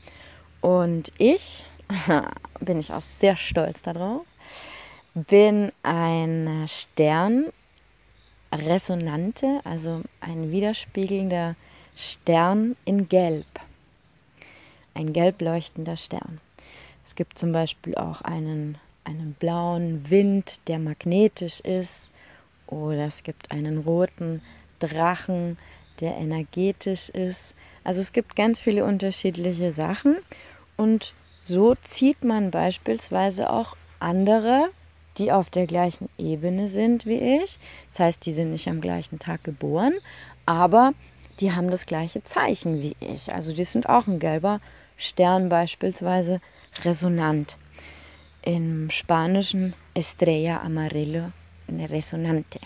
Und 0.59 1.13
ich, 1.17 1.63
bin 2.59 2.77
ich 2.77 2.91
auch 2.91 3.03
sehr 3.21 3.37
stolz 3.37 3.81
darauf, 3.81 4.25
bin 5.13 5.71
ein 5.83 6.65
Sternresonante, 8.51 9.61
also 9.63 10.01
ein 10.19 10.51
widerspiegelnder 10.51 11.55
Stern 11.95 12.75
in 12.83 13.07
Gelb. 13.07 13.45
Ein 14.93 15.13
gelb 15.13 15.41
leuchtender 15.41 15.95
Stern. 15.95 16.41
Es 17.09 17.15
gibt 17.15 17.39
zum 17.39 17.51
Beispiel 17.51 17.95
auch 17.95 18.21
einen, 18.21 18.77
einen 19.03 19.33
blauen 19.33 20.11
Wind, 20.11 20.61
der 20.67 20.77
magnetisch 20.77 21.59
ist. 21.61 22.11
Oder 22.67 23.07
es 23.07 23.23
gibt 23.23 23.49
einen 23.49 23.79
roten 23.79 24.43
Drachen, 24.77 25.57
der 26.01 26.15
energetisch 26.17 27.09
ist. 27.09 27.55
Also 27.83 27.99
es 27.99 28.13
gibt 28.13 28.35
ganz 28.35 28.59
viele 28.59 28.85
unterschiedliche 28.85 29.73
Sachen. 29.73 30.17
Und 30.77 31.15
so 31.41 31.73
zieht 31.83 32.23
man 32.23 32.51
beispielsweise 32.51 33.49
auch 33.49 33.75
andere, 33.99 34.69
die 35.17 35.31
auf 35.31 35.49
der 35.49 35.65
gleichen 35.65 36.09
Ebene 36.19 36.67
sind 36.67 37.07
wie 37.07 37.41
ich. 37.41 37.57
Das 37.89 38.01
heißt, 38.01 38.25
die 38.27 38.33
sind 38.33 38.51
nicht 38.51 38.67
am 38.67 38.81
gleichen 38.81 39.17
Tag 39.17 39.43
geboren, 39.43 39.93
aber 40.45 40.93
die 41.39 41.53
haben 41.53 41.71
das 41.71 41.87
gleiche 41.87 42.23
Zeichen 42.23 42.83
wie 42.83 42.95
ich. 42.99 43.33
Also 43.33 43.51
die 43.51 43.63
sind 43.63 43.89
auch 43.89 44.05
ein 44.05 44.19
gelber 44.19 44.61
Stern 44.95 45.49
beispielsweise 45.49 46.39
resonant. 46.85 47.57
Im 48.41 48.89
Spanischen 48.89 49.73
Estrella 49.93 50.61
Amarillo 50.61 51.31
eine 51.67 51.89
Resonante. 51.89 52.59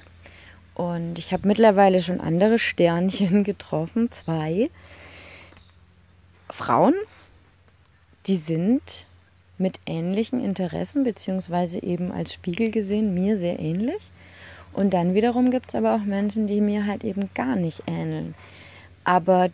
Und 0.75 1.19
ich 1.19 1.33
habe 1.33 1.47
mittlerweile 1.47 2.01
schon 2.01 2.19
andere 2.19 2.57
Sternchen 2.59 3.43
getroffen, 3.43 4.11
zwei 4.11 4.69
Frauen, 6.49 6.95
die 8.27 8.37
sind 8.37 9.05
mit 9.57 9.79
ähnlichen 9.85 10.39
Interessen, 10.39 11.03
beziehungsweise 11.03 11.81
eben 11.81 12.11
als 12.11 12.33
Spiegel 12.33 12.71
gesehen, 12.71 13.13
mir 13.13 13.37
sehr 13.37 13.59
ähnlich. 13.59 14.01
Und 14.71 14.93
dann 14.93 15.13
wiederum 15.13 15.51
gibt 15.51 15.69
es 15.69 15.75
aber 15.75 15.95
auch 15.95 16.03
Menschen, 16.03 16.47
die 16.47 16.61
mir 16.61 16.85
halt 16.85 17.03
eben 17.03 17.29
gar 17.35 17.55
nicht 17.55 17.83
ähneln. 17.87 18.33
Aber 19.03 19.49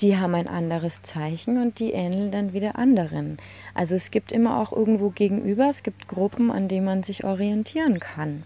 die 0.00 0.16
haben 0.16 0.34
ein 0.34 0.48
anderes 0.48 1.02
Zeichen 1.02 1.60
und 1.60 1.78
die 1.78 1.92
ähneln 1.92 2.30
dann 2.30 2.52
wieder 2.52 2.76
anderen. 2.76 3.38
Also 3.74 3.94
es 3.94 4.10
gibt 4.10 4.32
immer 4.32 4.58
auch 4.58 4.72
irgendwo 4.72 5.10
gegenüber, 5.10 5.68
es 5.68 5.82
gibt 5.82 6.08
Gruppen, 6.08 6.50
an 6.50 6.68
denen 6.68 6.86
man 6.86 7.02
sich 7.02 7.24
orientieren 7.24 8.00
kann. 8.00 8.44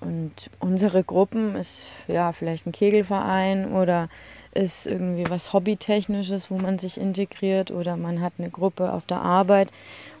Und 0.00 0.50
unsere 0.58 1.04
Gruppen 1.04 1.56
ist 1.56 1.88
ja 2.08 2.32
vielleicht 2.32 2.66
ein 2.66 2.72
Kegelverein 2.72 3.72
oder 3.72 4.08
ist 4.52 4.86
irgendwie 4.86 5.28
was 5.28 5.52
Hobbytechnisches, 5.52 6.50
wo 6.50 6.58
man 6.58 6.78
sich 6.78 6.98
integriert 6.98 7.70
oder 7.70 7.96
man 7.96 8.20
hat 8.20 8.32
eine 8.38 8.50
Gruppe 8.50 8.92
auf 8.92 9.06
der 9.06 9.20
Arbeit, 9.20 9.70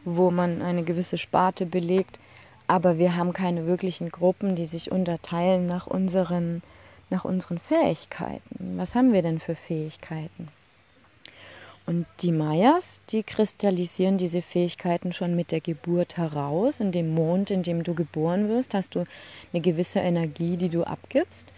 wo 0.04 0.30
man 0.30 0.62
eine 0.62 0.84
gewisse 0.84 1.18
Sparte 1.18 1.66
belegt. 1.66 2.20
Aber 2.68 2.98
wir 2.98 3.16
haben 3.16 3.32
keine 3.32 3.66
wirklichen 3.66 4.10
Gruppen, 4.10 4.54
die 4.54 4.66
sich 4.66 4.92
unterteilen 4.92 5.66
nach 5.66 5.88
unseren 5.88 6.62
nach 7.10 7.24
unseren 7.24 7.58
Fähigkeiten. 7.58 8.76
Was 8.76 8.94
haben 8.94 9.12
wir 9.12 9.22
denn 9.22 9.40
für 9.40 9.54
Fähigkeiten? 9.54 10.48
Und 11.86 12.06
die 12.20 12.30
Mayas, 12.30 13.00
die 13.10 13.22
kristallisieren 13.22 14.16
diese 14.16 14.42
Fähigkeiten 14.42 15.12
schon 15.12 15.34
mit 15.34 15.50
der 15.50 15.60
Geburt 15.60 16.16
heraus. 16.16 16.78
In 16.78 16.92
dem 16.92 17.14
Mond, 17.14 17.50
in 17.50 17.64
dem 17.64 17.82
du 17.82 17.94
geboren 17.94 18.48
wirst, 18.48 18.74
hast 18.74 18.94
du 18.94 19.06
eine 19.52 19.60
gewisse 19.60 19.98
Energie, 19.98 20.56
die 20.56 20.68
du 20.68 20.84
abgibst. 20.84 21.52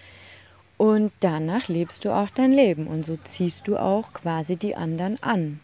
Und 0.78 1.12
danach 1.20 1.68
lebst 1.68 2.04
du 2.04 2.14
auch 2.14 2.30
dein 2.30 2.52
Leben. 2.52 2.86
Und 2.86 3.04
so 3.04 3.16
ziehst 3.16 3.68
du 3.68 3.76
auch 3.76 4.12
quasi 4.14 4.56
die 4.56 4.74
anderen 4.74 5.22
an. 5.22 5.60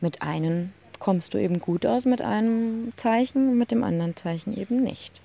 Mit 0.00 0.20
einem 0.20 0.72
kommst 0.98 1.32
du 1.32 1.38
eben 1.38 1.58
gut 1.58 1.86
aus, 1.86 2.04
mit 2.04 2.20
einem 2.20 2.92
Zeichen, 2.96 3.56
mit 3.56 3.70
dem 3.70 3.82
anderen 3.82 4.16
Zeichen 4.16 4.56
eben 4.56 4.82
nicht. 4.82 5.20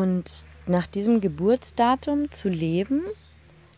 Und 0.00 0.46
nach 0.66 0.86
diesem 0.86 1.20
Geburtsdatum 1.20 2.30
zu 2.30 2.48
leben, 2.48 3.02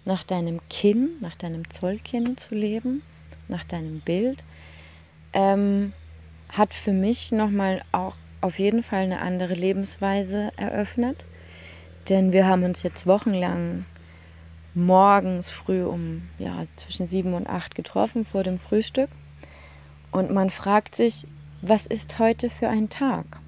nach 0.05 0.23
deinem 0.23 0.61
Kinn, 0.71 1.17
nach 1.21 1.35
deinem 1.35 1.69
Zollkinn 1.69 2.37
zu 2.37 2.55
leben, 2.55 3.03
nach 3.49 3.65
deinem 3.65 3.99
Bild, 3.99 4.45
ähm, 5.33 5.93
hat 6.49 6.75
für 6.75 6.93
mich 6.93 7.33
nochmal 7.33 7.83
auch 7.91 8.15
auf 8.41 8.61
jeden 8.61 8.85
Fall 8.85 9.01
eine 9.03 9.21
andere 9.21 9.55
Lebensweise 9.55 10.53
eröffnet. 10.57 11.25
Denn 12.09 12.31
wir 12.31 12.47
haben 12.47 12.63
uns 12.63 12.85
jetzt 12.85 13.05
wochenlang 13.05 13.85
morgens 14.75 15.51
früh 15.51 15.83
um 15.83 16.23
ja, 16.39 16.67
zwischen 16.77 17.09
sieben 17.09 17.35
und 17.35 17.49
acht 17.49 17.75
getroffen 17.75 18.25
vor 18.25 18.45
dem 18.45 18.61
Frühstück. 18.61 19.11
Und 20.13 20.31
man 20.31 20.51
fragt 20.51 20.95
sich, 20.95 21.27
was 21.63 21.85
ist 21.85 22.21
heute 22.21 22.49
für 22.49 22.69
ein 22.69 22.91
Tag? 22.91 23.42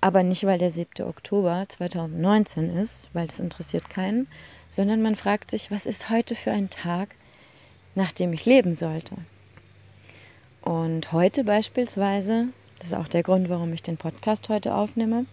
Aber 0.00 0.22
nicht, 0.22 0.44
weil 0.44 0.58
der 0.58 0.70
7. 0.70 1.06
Oktober 1.06 1.66
2019 1.68 2.76
ist, 2.76 3.08
weil 3.12 3.26
das 3.26 3.40
interessiert 3.40 3.90
keinen, 3.90 4.28
sondern 4.76 5.02
man 5.02 5.16
fragt 5.16 5.50
sich, 5.50 5.70
was 5.70 5.86
ist 5.86 6.08
heute 6.08 6.36
für 6.36 6.52
ein 6.52 6.70
Tag, 6.70 7.08
nach 7.94 8.12
dem 8.12 8.32
ich 8.32 8.44
leben 8.44 8.74
sollte. 8.74 9.16
Und 10.62 11.12
heute 11.12 11.42
beispielsweise, 11.42 12.48
das 12.78 12.88
ist 12.88 12.94
auch 12.94 13.08
der 13.08 13.24
Grund, 13.24 13.48
warum 13.48 13.72
ich 13.72 13.82
den 13.82 13.96
Podcast 13.96 14.48
heute 14.48 14.74
aufnehme, 14.74 15.26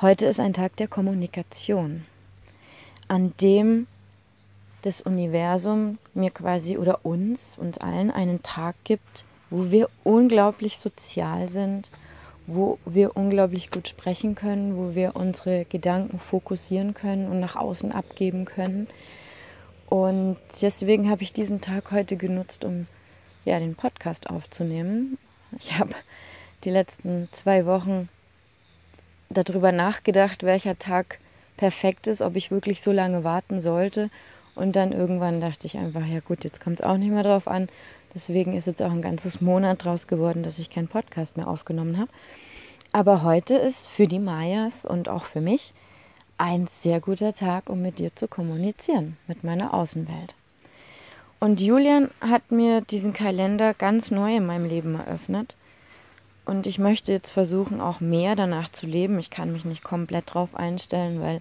heute 0.00 0.24
ist 0.26 0.40
ein 0.40 0.54
Tag 0.54 0.76
der 0.76 0.88
Kommunikation, 0.88 2.06
an 3.08 3.34
dem 3.40 3.86
das 4.80 5.02
Universum 5.02 5.98
mir 6.14 6.30
quasi 6.30 6.78
oder 6.78 7.04
uns, 7.04 7.58
uns 7.58 7.78
allen 7.78 8.10
einen 8.10 8.42
Tag 8.42 8.76
gibt, 8.84 9.24
wo 9.50 9.70
wir 9.70 9.88
unglaublich 10.04 10.78
sozial 10.78 11.48
sind, 11.48 11.90
wo 12.46 12.78
wir 12.84 13.16
unglaublich 13.16 13.70
gut 13.70 13.88
sprechen 13.88 14.34
können, 14.34 14.76
wo 14.76 14.94
wir 14.94 15.16
unsere 15.16 15.64
Gedanken 15.64 16.18
fokussieren 16.18 16.94
können 16.94 17.28
und 17.28 17.40
nach 17.40 17.56
außen 17.56 17.92
abgeben 17.92 18.44
können. 18.44 18.88
Und 19.88 20.36
deswegen 20.60 21.10
habe 21.10 21.22
ich 21.22 21.32
diesen 21.32 21.60
Tag 21.60 21.90
heute 21.90 22.16
genutzt, 22.16 22.64
um 22.64 22.86
ja, 23.44 23.58
den 23.58 23.74
Podcast 23.74 24.28
aufzunehmen. 24.30 25.18
Ich 25.58 25.78
habe 25.78 25.94
die 26.64 26.70
letzten 26.70 27.28
zwei 27.32 27.66
Wochen 27.66 28.08
darüber 29.30 29.72
nachgedacht, 29.72 30.42
welcher 30.42 30.78
Tag 30.78 31.18
perfekt 31.56 32.06
ist, 32.06 32.22
ob 32.22 32.36
ich 32.36 32.50
wirklich 32.50 32.82
so 32.82 32.92
lange 32.92 33.24
warten 33.24 33.60
sollte. 33.60 34.10
Und 34.54 34.76
dann 34.76 34.92
irgendwann 34.92 35.40
dachte 35.40 35.66
ich 35.66 35.76
einfach, 35.76 36.06
ja 36.06 36.20
gut, 36.20 36.44
jetzt 36.44 36.60
kommt 36.60 36.80
es 36.80 36.86
auch 36.86 36.96
nicht 36.96 37.10
mehr 37.10 37.22
drauf 37.22 37.48
an. 37.48 37.68
Deswegen 38.14 38.56
ist 38.56 38.66
jetzt 38.66 38.82
auch 38.82 38.90
ein 38.90 39.02
ganzes 39.02 39.40
Monat 39.40 39.84
draus 39.84 40.06
geworden, 40.06 40.42
dass 40.42 40.58
ich 40.58 40.70
keinen 40.70 40.88
Podcast 40.88 41.36
mehr 41.36 41.48
aufgenommen 41.48 41.98
habe. 41.98 42.10
Aber 42.92 43.22
heute 43.22 43.56
ist 43.56 43.88
für 43.88 44.06
die 44.06 44.20
Mayas 44.20 44.84
und 44.84 45.08
auch 45.08 45.24
für 45.24 45.40
mich 45.40 45.74
ein 46.38 46.68
sehr 46.80 47.00
guter 47.00 47.32
Tag, 47.32 47.68
um 47.68 47.82
mit 47.82 47.98
dir 47.98 48.14
zu 48.14 48.28
kommunizieren, 48.28 49.16
mit 49.26 49.42
meiner 49.42 49.74
Außenwelt. 49.74 50.34
Und 51.40 51.60
Julian 51.60 52.10
hat 52.20 52.52
mir 52.52 52.80
diesen 52.80 53.12
Kalender 53.12 53.74
ganz 53.74 54.10
neu 54.10 54.36
in 54.36 54.46
meinem 54.46 54.66
Leben 54.66 54.94
eröffnet. 54.94 55.56
Und 56.46 56.66
ich 56.66 56.78
möchte 56.78 57.12
jetzt 57.12 57.30
versuchen, 57.30 57.80
auch 57.80 58.00
mehr 58.00 58.36
danach 58.36 58.70
zu 58.70 58.86
leben. 58.86 59.18
Ich 59.18 59.30
kann 59.30 59.52
mich 59.52 59.64
nicht 59.64 59.82
komplett 59.82 60.32
drauf 60.32 60.54
einstellen, 60.54 61.20
weil 61.20 61.40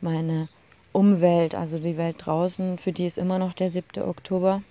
meine 0.00 0.48
Umwelt, 0.92 1.54
also 1.54 1.78
die 1.78 1.96
Welt 1.96 2.16
draußen, 2.18 2.78
für 2.78 2.92
die 2.92 3.06
ist 3.06 3.18
immer 3.18 3.38
noch 3.38 3.52
der 3.52 3.70
7. 3.70 4.02
Oktober. 4.02 4.62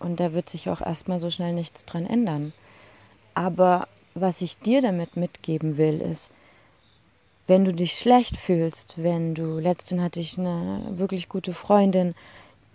Und 0.00 0.18
da 0.18 0.32
wird 0.32 0.50
sich 0.50 0.68
auch 0.68 0.80
erstmal 0.80 1.20
so 1.20 1.30
schnell 1.30 1.52
nichts 1.52 1.84
dran 1.84 2.06
ändern. 2.06 2.52
Aber 3.34 3.86
was 4.14 4.40
ich 4.40 4.58
dir 4.58 4.82
damit 4.82 5.16
mitgeben 5.16 5.76
will, 5.76 6.00
ist, 6.00 6.30
wenn 7.46 7.64
du 7.64 7.72
dich 7.72 7.92
schlecht 7.92 8.36
fühlst, 8.36 8.94
wenn 8.96 9.34
du, 9.34 9.58
letztens 9.58 10.00
hatte 10.00 10.20
ich 10.20 10.38
eine 10.38 10.84
wirklich 10.92 11.28
gute 11.28 11.52
Freundin, 11.52 12.14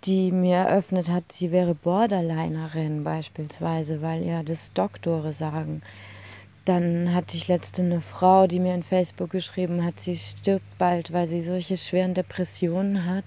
die 0.04 0.30
mir 0.30 0.56
eröffnet 0.56 1.08
hat, 1.08 1.32
sie 1.32 1.50
wäre 1.50 1.74
Borderlinerin 1.74 3.02
beispielsweise, 3.02 4.02
weil 4.02 4.24
ja 4.24 4.42
das 4.42 4.72
Doktore 4.74 5.32
sagen. 5.32 5.82
Dann 6.64 7.14
hatte 7.14 7.36
ich 7.36 7.48
letzte 7.48 7.82
eine 7.82 8.00
Frau, 8.00 8.46
die 8.46 8.60
mir 8.60 8.74
in 8.74 8.82
Facebook 8.82 9.30
geschrieben 9.30 9.84
hat, 9.84 10.00
sie 10.00 10.16
stirbt 10.16 10.78
bald, 10.78 11.12
weil 11.12 11.28
sie 11.28 11.42
solche 11.42 11.76
schweren 11.76 12.14
Depressionen 12.14 13.06
hat. 13.06 13.24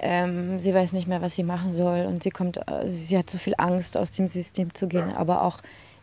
Ähm, 0.00 0.60
sie 0.60 0.72
weiß 0.72 0.92
nicht 0.92 1.08
mehr, 1.08 1.22
was 1.22 1.34
sie 1.34 1.42
machen 1.42 1.72
soll 1.72 2.06
und 2.06 2.22
sie 2.22 2.30
kommt, 2.30 2.56
äh, 2.56 2.88
sie 2.88 3.18
hat 3.18 3.30
so 3.30 3.38
viel 3.38 3.54
Angst, 3.58 3.96
aus 3.96 4.10
dem 4.10 4.28
System 4.28 4.72
zu 4.74 4.86
gehen, 4.86 5.12
aber 5.12 5.42
auch 5.42 5.58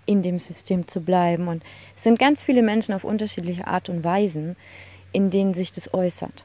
in 0.05 0.21
dem 0.21 0.37
System 0.37 0.87
zu 0.87 1.01
bleiben. 1.01 1.47
Und 1.47 1.63
es 1.95 2.03
sind 2.03 2.19
ganz 2.19 2.43
viele 2.43 2.61
Menschen 2.61 2.93
auf 2.93 3.03
unterschiedliche 3.03 3.67
Art 3.67 3.89
und 3.89 4.03
Weisen, 4.03 4.57
in 5.11 5.29
denen 5.29 5.53
sich 5.53 5.71
das 5.71 5.93
äußert. 5.93 6.43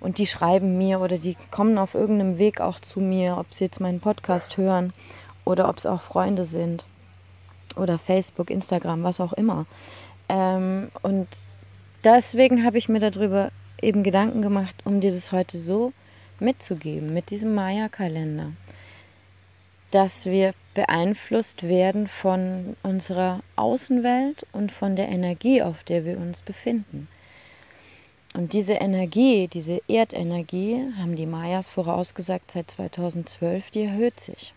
Und 0.00 0.18
die 0.18 0.26
schreiben 0.26 0.78
mir 0.78 1.00
oder 1.00 1.18
die 1.18 1.36
kommen 1.50 1.78
auf 1.78 1.94
irgendeinem 1.94 2.38
Weg 2.38 2.60
auch 2.60 2.80
zu 2.80 3.00
mir, 3.00 3.36
ob 3.38 3.52
sie 3.52 3.64
jetzt 3.64 3.80
meinen 3.80 4.00
Podcast 4.00 4.56
hören 4.56 4.92
oder 5.44 5.68
ob 5.68 5.78
es 5.78 5.86
auch 5.86 6.02
Freunde 6.02 6.44
sind 6.44 6.84
oder 7.76 7.98
Facebook, 7.98 8.50
Instagram, 8.50 9.02
was 9.02 9.20
auch 9.20 9.32
immer. 9.32 9.66
Ähm, 10.28 10.90
und 11.02 11.28
deswegen 12.04 12.64
habe 12.64 12.78
ich 12.78 12.88
mir 12.88 13.00
darüber 13.00 13.50
eben 13.80 14.02
Gedanken 14.02 14.42
gemacht, 14.42 14.74
um 14.84 15.00
dir 15.00 15.12
das 15.12 15.32
heute 15.32 15.58
so 15.58 15.92
mitzugeben, 16.40 17.12
mit 17.12 17.30
diesem 17.30 17.54
Maya-Kalender 17.54 18.52
dass 19.90 20.26
wir 20.26 20.54
beeinflusst 20.74 21.62
werden 21.62 22.08
von 22.08 22.76
unserer 22.82 23.42
Außenwelt 23.56 24.46
und 24.52 24.72
von 24.72 24.96
der 24.96 25.08
Energie, 25.08 25.62
auf 25.62 25.84
der 25.84 26.04
wir 26.04 26.18
uns 26.18 26.40
befinden. 26.40 27.08
Und 28.34 28.52
diese 28.52 28.74
Energie, 28.74 29.48
diese 29.48 29.80
Erdenergie, 29.88 30.92
haben 30.98 31.16
die 31.16 31.24
Mayas 31.24 31.70
vorausgesagt 31.70 32.50
seit 32.50 32.70
2012, 32.72 33.70
die 33.70 33.84
erhöht 33.84 34.20
sich. 34.20 34.52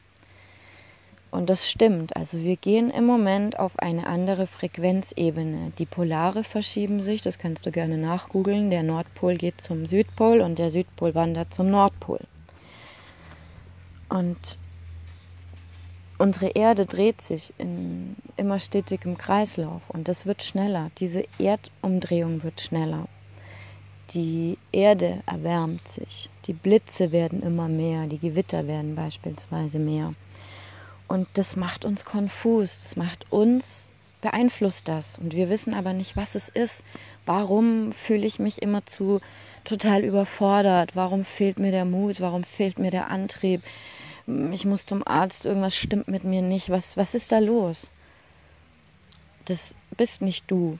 Und 1.31 1.49
das 1.49 1.69
stimmt. 1.69 2.15
Also 2.15 2.39
wir 2.39 2.55
gehen 2.55 2.89
im 2.89 3.05
Moment 3.05 3.59
auf 3.59 3.77
eine 3.77 4.07
andere 4.07 4.47
Frequenzebene. 4.47 5.71
Die 5.77 5.85
Polare 5.85 6.43
verschieben 6.43 7.01
sich, 7.01 7.21
das 7.21 7.37
kannst 7.37 7.65
du 7.65 7.71
gerne 7.71 7.97
nachgoogeln. 7.97 8.71
Der 8.71 8.83
Nordpol 8.83 9.37
geht 9.37 9.61
zum 9.61 9.85
Südpol 9.85 10.41
und 10.41 10.57
der 10.57 10.71
Südpol 10.71 11.13
wandert 11.13 11.53
zum 11.53 11.69
Nordpol. 11.69 12.21
Und 14.09 14.57
unsere 16.17 16.47
Erde 16.47 16.87
dreht 16.87 17.21
sich 17.21 17.53
in 17.59 18.15
immer 18.35 18.59
stetigem 18.59 19.15
Kreislauf 19.17 19.83
und 19.89 20.07
das 20.07 20.25
wird 20.25 20.41
schneller. 20.41 20.89
Diese 20.97 21.25
Erdumdrehung 21.37 22.43
wird 22.43 22.59
schneller. 22.59 23.07
Die 24.15 24.57
Erde 24.71 25.21
erwärmt 25.27 25.87
sich. 25.87 26.31
Die 26.47 26.53
Blitze 26.53 27.11
werden 27.11 27.43
immer 27.43 27.67
mehr. 27.67 28.07
Die 28.07 28.17
Gewitter 28.17 28.65
werden 28.65 28.95
beispielsweise 28.95 29.77
mehr. 29.77 30.15
Und 31.09 31.27
das 31.33 31.57
macht 31.57 31.83
uns 31.83 32.05
konfus. 32.05 32.77
Das 32.83 32.95
macht 32.95 33.29
uns, 33.31 33.87
beeinflusst 34.21 34.87
das. 34.87 35.17
Und 35.17 35.33
wir 35.33 35.49
wissen 35.49 35.73
aber 35.73 35.91
nicht, 35.91 36.15
was 36.15 36.35
es 36.35 36.47
ist. 36.47 36.85
Warum 37.25 37.91
fühle 37.91 38.25
ich 38.25 38.39
mich 38.39 38.61
immer 38.61 38.85
zu 38.85 39.19
total 39.65 40.05
überfordert? 40.05 40.95
Warum 40.95 41.25
fehlt 41.25 41.59
mir 41.59 41.71
der 41.71 41.83
Mut? 41.83 42.21
Warum 42.21 42.45
fehlt 42.45 42.79
mir 42.79 42.91
der 42.91 43.09
Antrieb? 43.09 43.61
ich 44.51 44.65
muss 44.65 44.85
zum 44.85 45.05
Arzt, 45.07 45.45
irgendwas 45.45 45.75
stimmt 45.75 46.07
mit 46.07 46.23
mir 46.23 46.41
nicht, 46.41 46.69
was, 46.69 46.95
was 46.97 47.15
ist 47.15 47.31
da 47.31 47.39
los? 47.39 47.89
Das 49.45 49.59
bist 49.97 50.21
nicht 50.21 50.49
du, 50.51 50.77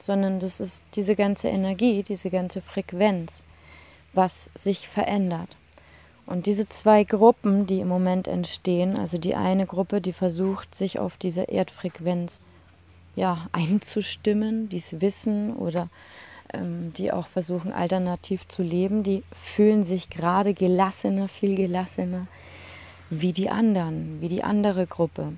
sondern 0.00 0.38
das 0.38 0.60
ist 0.60 0.82
diese 0.94 1.16
ganze 1.16 1.48
Energie, 1.48 2.04
diese 2.04 2.30
ganze 2.30 2.60
Frequenz, 2.60 3.42
was 4.12 4.50
sich 4.54 4.88
verändert. 4.88 5.56
Und 6.26 6.46
diese 6.46 6.68
zwei 6.68 7.04
Gruppen, 7.04 7.66
die 7.66 7.80
im 7.80 7.88
Moment 7.88 8.26
entstehen, 8.26 8.98
also 8.98 9.16
die 9.16 9.36
eine 9.36 9.64
Gruppe, 9.66 10.00
die 10.00 10.12
versucht, 10.12 10.74
sich 10.74 10.98
auf 10.98 11.16
diese 11.16 11.42
Erdfrequenz 11.42 12.40
ja, 13.14 13.48
einzustimmen, 13.52 14.68
die 14.68 14.78
es 14.78 15.00
wissen 15.00 15.54
oder 15.54 15.88
ähm, 16.52 16.92
die 16.94 17.12
auch 17.12 17.28
versuchen, 17.28 17.72
alternativ 17.72 18.46
zu 18.48 18.62
leben, 18.62 19.02
die 19.02 19.22
fühlen 19.54 19.84
sich 19.84 20.10
gerade 20.10 20.52
gelassener, 20.52 21.28
viel 21.28 21.54
gelassener, 21.54 22.26
wie 23.08 23.32
die 23.32 23.48
anderen, 23.48 24.20
wie 24.20 24.28
die 24.28 24.42
andere 24.42 24.86
Gruppe. 24.86 25.32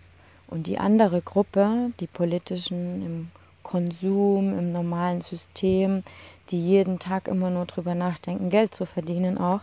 Und 0.47 0.67
die 0.67 0.79
andere 0.79 1.21
Gruppe, 1.21 1.93
die 2.01 2.07
politischen 2.07 3.05
im 3.05 3.31
Konsum, 3.63 4.59
im 4.59 4.73
normalen 4.73 5.21
System, 5.21 6.03
die 6.51 6.67
jeden 6.67 6.99
Tag 6.99 7.29
immer 7.29 7.51
nur 7.51 7.67
drüber 7.67 7.95
nachdenken, 7.95 8.49
Geld 8.49 8.75
zu 8.75 8.87
verdienen 8.87 9.37
auch, 9.37 9.61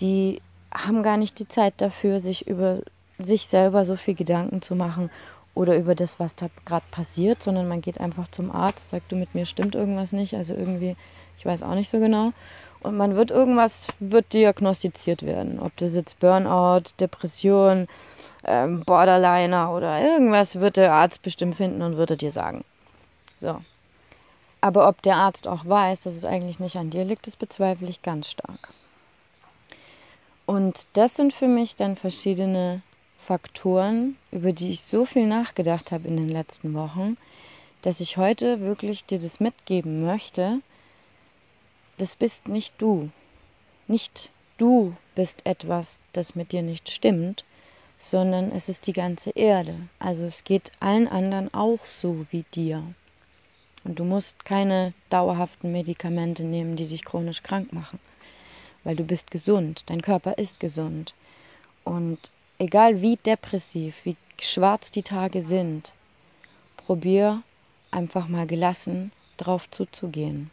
die 0.00 0.40
haben 0.72 1.02
gar 1.02 1.16
nicht 1.16 1.38
die 1.38 1.48
Zeit 1.48 1.74
dafür, 1.78 2.20
sich 2.20 2.46
über 2.46 2.80
sich 3.18 3.46
selber 3.46 3.84
so 3.84 3.96
viel 3.96 4.14
Gedanken 4.14 4.60
zu 4.60 4.74
machen 4.74 5.10
oder 5.54 5.76
über 5.76 5.94
das, 5.94 6.20
was 6.20 6.34
da 6.34 6.48
gerade 6.66 6.84
passiert, 6.90 7.42
sondern 7.42 7.66
man 7.66 7.80
geht 7.80 7.98
einfach 7.98 8.28
zum 8.30 8.50
Arzt, 8.50 8.90
sagt, 8.90 9.10
du 9.10 9.16
mit 9.16 9.34
mir 9.34 9.46
stimmt 9.46 9.74
irgendwas 9.74 10.12
nicht, 10.12 10.34
also 10.34 10.54
irgendwie, 10.54 10.96
ich 11.38 11.46
weiß 11.46 11.62
auch 11.62 11.74
nicht 11.74 11.90
so 11.90 11.98
genau 11.98 12.32
und 12.80 12.96
man 12.96 13.16
wird 13.16 13.30
irgendwas 13.30 13.88
wird 13.98 14.32
diagnostiziert 14.32 15.24
werden. 15.24 15.58
Ob 15.58 15.76
das 15.76 15.94
jetzt 15.94 16.20
Burnout, 16.20 16.90
Depression, 17.00 17.88
ähm, 18.44 18.84
Borderliner 18.84 19.72
oder 19.72 20.00
irgendwas 20.00 20.56
wird 20.56 20.76
der 20.76 20.92
Arzt 20.92 21.22
bestimmt 21.22 21.56
finden 21.56 21.82
und 21.82 21.96
würde 21.96 22.16
dir 22.16 22.30
sagen. 22.30 22.64
So. 23.40 23.60
Aber 24.60 24.88
ob 24.88 25.02
der 25.02 25.16
Arzt 25.16 25.48
auch 25.48 25.66
weiß, 25.66 26.00
dass 26.00 26.14
es 26.14 26.24
eigentlich 26.24 26.60
nicht 26.60 26.76
an 26.76 26.90
dir 26.90 27.04
liegt, 27.04 27.26
das 27.26 27.36
bezweifle 27.36 27.88
ich 27.88 28.02
ganz 28.02 28.30
stark. 28.30 28.72
Und 30.46 30.86
das 30.92 31.14
sind 31.16 31.34
für 31.34 31.48
mich 31.48 31.76
dann 31.76 31.96
verschiedene 31.96 32.82
Faktoren, 33.26 34.16
über 34.30 34.52
die 34.52 34.70
ich 34.70 34.82
so 34.82 35.04
viel 35.04 35.26
nachgedacht 35.26 35.90
habe 35.90 36.06
in 36.06 36.16
den 36.16 36.30
letzten 36.30 36.74
Wochen, 36.74 37.16
dass 37.82 38.00
ich 38.00 38.16
heute 38.16 38.60
wirklich 38.60 39.04
dir 39.04 39.18
das 39.18 39.40
mitgeben 39.40 40.06
möchte, 40.06 40.60
das 41.98 42.14
bist 42.14 42.46
nicht 42.46 42.74
du. 42.78 43.10
Nicht 43.88 44.30
du 44.58 44.94
bist 45.14 45.44
etwas, 45.44 45.98
das 46.12 46.34
mit 46.36 46.52
dir 46.52 46.62
nicht 46.62 46.90
stimmt, 46.90 47.44
sondern 47.98 48.52
es 48.52 48.68
ist 48.68 48.86
die 48.86 48.92
ganze 48.92 49.30
Erde. 49.30 49.74
Also 49.98 50.24
es 50.24 50.44
geht 50.44 50.70
allen 50.78 51.08
anderen 51.08 51.52
auch 51.52 51.84
so 51.86 52.26
wie 52.30 52.44
dir. 52.54 52.82
Und 53.82 53.98
du 53.98 54.04
musst 54.04 54.44
keine 54.44 54.92
dauerhaften 55.10 55.72
Medikamente 55.72 56.42
nehmen, 56.42 56.76
die 56.76 56.86
dich 56.86 57.04
chronisch 57.04 57.42
krank 57.42 57.72
machen, 57.72 57.98
weil 58.86 58.94
du 58.94 59.02
bist 59.02 59.32
gesund, 59.32 59.82
dein 59.86 60.00
Körper 60.00 60.38
ist 60.38 60.60
gesund. 60.60 61.12
Und 61.82 62.30
egal 62.58 63.02
wie 63.02 63.16
depressiv, 63.16 63.96
wie 64.04 64.16
schwarz 64.40 64.92
die 64.92 65.02
Tage 65.02 65.42
sind, 65.42 65.92
probier 66.76 67.42
einfach 67.90 68.28
mal 68.28 68.46
gelassen 68.46 69.10
drauf 69.38 69.68
zuzugehen. 69.72 70.52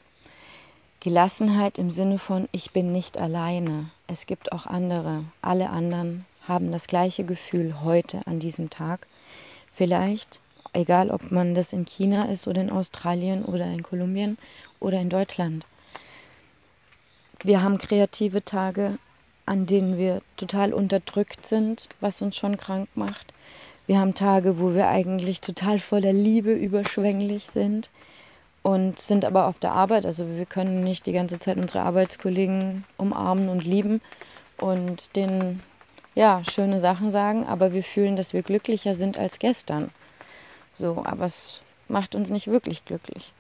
Gelassenheit 0.99 1.77
im 1.77 1.91
Sinne 1.91 2.17
von, 2.17 2.49
ich 2.51 2.71
bin 2.71 2.91
nicht 2.91 3.19
alleine. 3.19 3.91
Es 4.07 4.25
gibt 4.25 4.51
auch 4.51 4.65
andere. 4.65 5.25
Alle 5.43 5.69
anderen 5.69 6.25
haben 6.47 6.71
das 6.71 6.87
gleiche 6.87 7.23
Gefühl 7.23 7.81
heute 7.83 8.25
an 8.25 8.39
diesem 8.39 8.71
Tag. 8.71 9.05
Vielleicht, 9.75 10.39
egal 10.73 11.11
ob 11.11 11.29
man 11.29 11.53
das 11.53 11.71
in 11.71 11.85
China 11.85 12.31
ist 12.31 12.47
oder 12.47 12.61
in 12.61 12.71
Australien 12.71 13.45
oder 13.45 13.65
in 13.67 13.83
Kolumbien 13.83 14.39
oder 14.79 14.99
in 14.99 15.11
Deutschland. 15.11 15.67
Wir 17.45 17.61
haben 17.61 17.77
kreative 17.77 18.45
Tage, 18.45 18.97
an 19.45 19.65
denen 19.65 19.97
wir 19.97 20.21
total 20.37 20.73
unterdrückt 20.73 21.45
sind, 21.45 21.89
was 21.99 22.21
uns 22.21 22.37
schon 22.37 22.55
krank 22.55 22.87
macht. 22.95 23.33
Wir 23.85 23.99
haben 23.99 24.13
Tage, 24.13 24.59
wo 24.59 24.73
wir 24.73 24.87
eigentlich 24.87 25.41
total 25.41 25.79
voller 25.79 26.13
Liebe 26.13 26.53
überschwänglich 26.53 27.47
sind 27.51 27.89
und 28.61 29.01
sind 29.01 29.25
aber 29.25 29.47
auf 29.47 29.59
der 29.59 29.73
Arbeit. 29.73 30.05
Also 30.05 30.25
wir 30.25 30.45
können 30.45 30.85
nicht 30.85 31.05
die 31.05 31.11
ganze 31.11 31.37
Zeit 31.37 31.57
unsere 31.57 31.81
Arbeitskollegen 31.81 32.85
umarmen 32.97 33.49
und 33.49 33.65
lieben 33.65 34.01
und 34.57 35.13
denen 35.17 35.61
ja 36.15 36.41
schöne 36.49 36.79
Sachen 36.79 37.11
sagen, 37.11 37.45
aber 37.45 37.73
wir 37.73 37.83
fühlen, 37.83 38.15
dass 38.15 38.31
wir 38.31 38.41
glücklicher 38.41 38.95
sind 38.95 39.17
als 39.17 39.37
gestern. 39.37 39.91
So, 40.73 41.03
aber 41.05 41.25
es 41.25 41.59
macht 41.89 42.15
uns 42.15 42.29
nicht 42.29 42.47
wirklich 42.47 42.85
glücklich. 42.85 43.33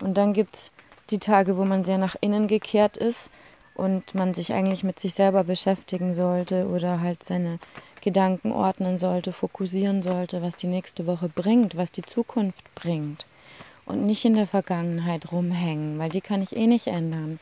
Und 0.00 0.18
dann 0.18 0.32
gibt 0.32 0.56
es 0.56 0.72
die 1.10 1.18
Tage, 1.18 1.56
wo 1.56 1.64
man 1.64 1.84
sehr 1.84 1.98
nach 1.98 2.16
innen 2.20 2.48
gekehrt 2.48 2.96
ist 2.96 3.30
und 3.74 4.14
man 4.14 4.34
sich 4.34 4.52
eigentlich 4.52 4.82
mit 4.82 4.98
sich 4.98 5.14
selber 5.14 5.44
beschäftigen 5.44 6.14
sollte 6.14 6.66
oder 6.66 7.00
halt 7.00 7.24
seine 7.24 7.58
Gedanken 8.00 8.52
ordnen 8.52 8.98
sollte, 8.98 9.32
fokussieren 9.32 10.02
sollte, 10.02 10.42
was 10.42 10.56
die 10.56 10.66
nächste 10.68 11.06
Woche 11.06 11.28
bringt, 11.28 11.76
was 11.76 11.92
die 11.92 12.02
Zukunft 12.02 12.74
bringt. 12.74 13.26
Und 13.84 14.04
nicht 14.04 14.24
in 14.24 14.34
der 14.34 14.46
Vergangenheit 14.46 15.30
rumhängen, 15.30 15.98
weil 15.98 16.10
die 16.10 16.20
kann 16.20 16.42
ich 16.42 16.56
eh 16.56 16.66
nicht 16.66 16.88
ändern, 16.88 17.38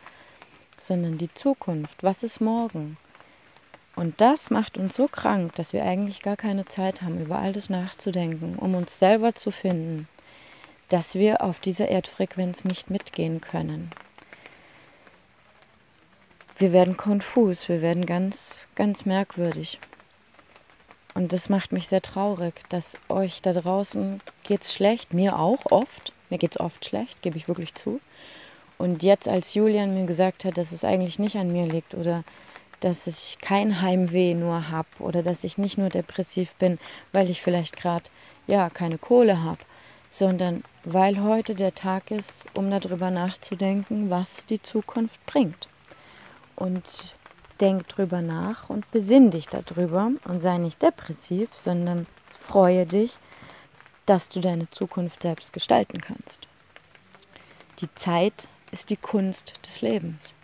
sondern 0.80 1.18
die 1.18 1.32
Zukunft. 1.34 2.02
Was 2.02 2.22
ist 2.22 2.40
morgen? 2.40 2.98
Und 3.96 4.20
das 4.20 4.50
macht 4.50 4.76
uns 4.76 4.96
so 4.96 5.06
krank, 5.06 5.54
dass 5.54 5.72
wir 5.72 5.84
eigentlich 5.84 6.20
gar 6.20 6.36
keine 6.36 6.66
Zeit 6.66 7.00
haben, 7.00 7.20
über 7.20 7.38
all 7.38 7.52
das 7.52 7.70
nachzudenken, 7.70 8.56
um 8.56 8.74
uns 8.74 8.98
selber 8.98 9.34
zu 9.34 9.50
finden, 9.50 10.08
dass 10.88 11.14
wir 11.14 11.42
auf 11.42 11.60
dieser 11.60 11.88
Erdfrequenz 11.88 12.64
nicht 12.64 12.90
mitgehen 12.90 13.40
können. 13.40 13.90
Wir 16.56 16.72
werden 16.72 16.96
konfus, 16.96 17.68
wir 17.68 17.82
werden 17.82 18.06
ganz, 18.06 18.66
ganz 18.76 19.04
merkwürdig. 19.06 19.80
Und 21.14 21.32
das 21.32 21.48
macht 21.48 21.72
mich 21.72 21.88
sehr 21.88 22.02
traurig, 22.02 22.54
dass 22.68 22.96
euch 23.08 23.42
da 23.42 23.52
draußen 23.52 24.20
geht's 24.42 24.72
schlecht, 24.72 25.12
mir 25.14 25.38
auch 25.38 25.66
oft. 25.70 26.12
Mir 26.30 26.38
geht's 26.38 26.58
oft 26.58 26.84
schlecht, 26.84 27.22
gebe 27.22 27.36
ich 27.36 27.48
wirklich 27.48 27.74
zu. 27.74 28.00
Und 28.78 29.02
jetzt, 29.02 29.28
als 29.28 29.54
Julian 29.54 29.94
mir 29.94 30.06
gesagt 30.06 30.44
hat, 30.44 30.58
dass 30.58 30.72
es 30.72 30.84
eigentlich 30.84 31.18
nicht 31.18 31.36
an 31.36 31.52
mir 31.52 31.66
liegt 31.66 31.94
oder 31.94 32.24
dass 32.80 33.06
ich 33.06 33.38
kein 33.40 33.80
Heimweh 33.80 34.34
nur 34.34 34.68
habe 34.70 34.88
oder 34.98 35.22
dass 35.22 35.44
ich 35.44 35.58
nicht 35.58 35.78
nur 35.78 35.88
depressiv 35.88 36.52
bin, 36.58 36.78
weil 37.12 37.30
ich 37.30 37.40
vielleicht 37.40 37.76
gerade 37.76 38.04
ja 38.46 38.68
keine 38.68 38.98
Kohle 38.98 39.42
habe, 39.42 39.60
sondern 40.10 40.64
weil 40.84 41.22
heute 41.22 41.54
der 41.54 41.74
Tag 41.74 42.10
ist, 42.10 42.44
um 42.54 42.70
darüber 42.70 43.10
nachzudenken, 43.10 44.10
was 44.10 44.44
die 44.46 44.60
Zukunft 44.60 45.24
bringt. 45.26 45.68
Und 46.56 47.16
denk 47.60 47.88
drüber 47.88 48.20
nach 48.20 48.68
und 48.68 48.90
besinn 48.90 49.30
dich 49.30 49.46
darüber 49.46 50.10
und 50.24 50.42
sei 50.42 50.58
nicht 50.58 50.82
depressiv, 50.82 51.48
sondern 51.54 52.06
freue 52.46 52.84
dich, 52.84 53.18
dass 54.06 54.28
du 54.28 54.40
deine 54.40 54.70
Zukunft 54.70 55.22
selbst 55.22 55.52
gestalten 55.52 56.00
kannst. 56.00 56.46
Die 57.80 57.92
Zeit 57.94 58.46
ist 58.70 58.90
die 58.90 58.96
Kunst 58.96 59.54
des 59.66 59.80
Lebens. 59.80 60.34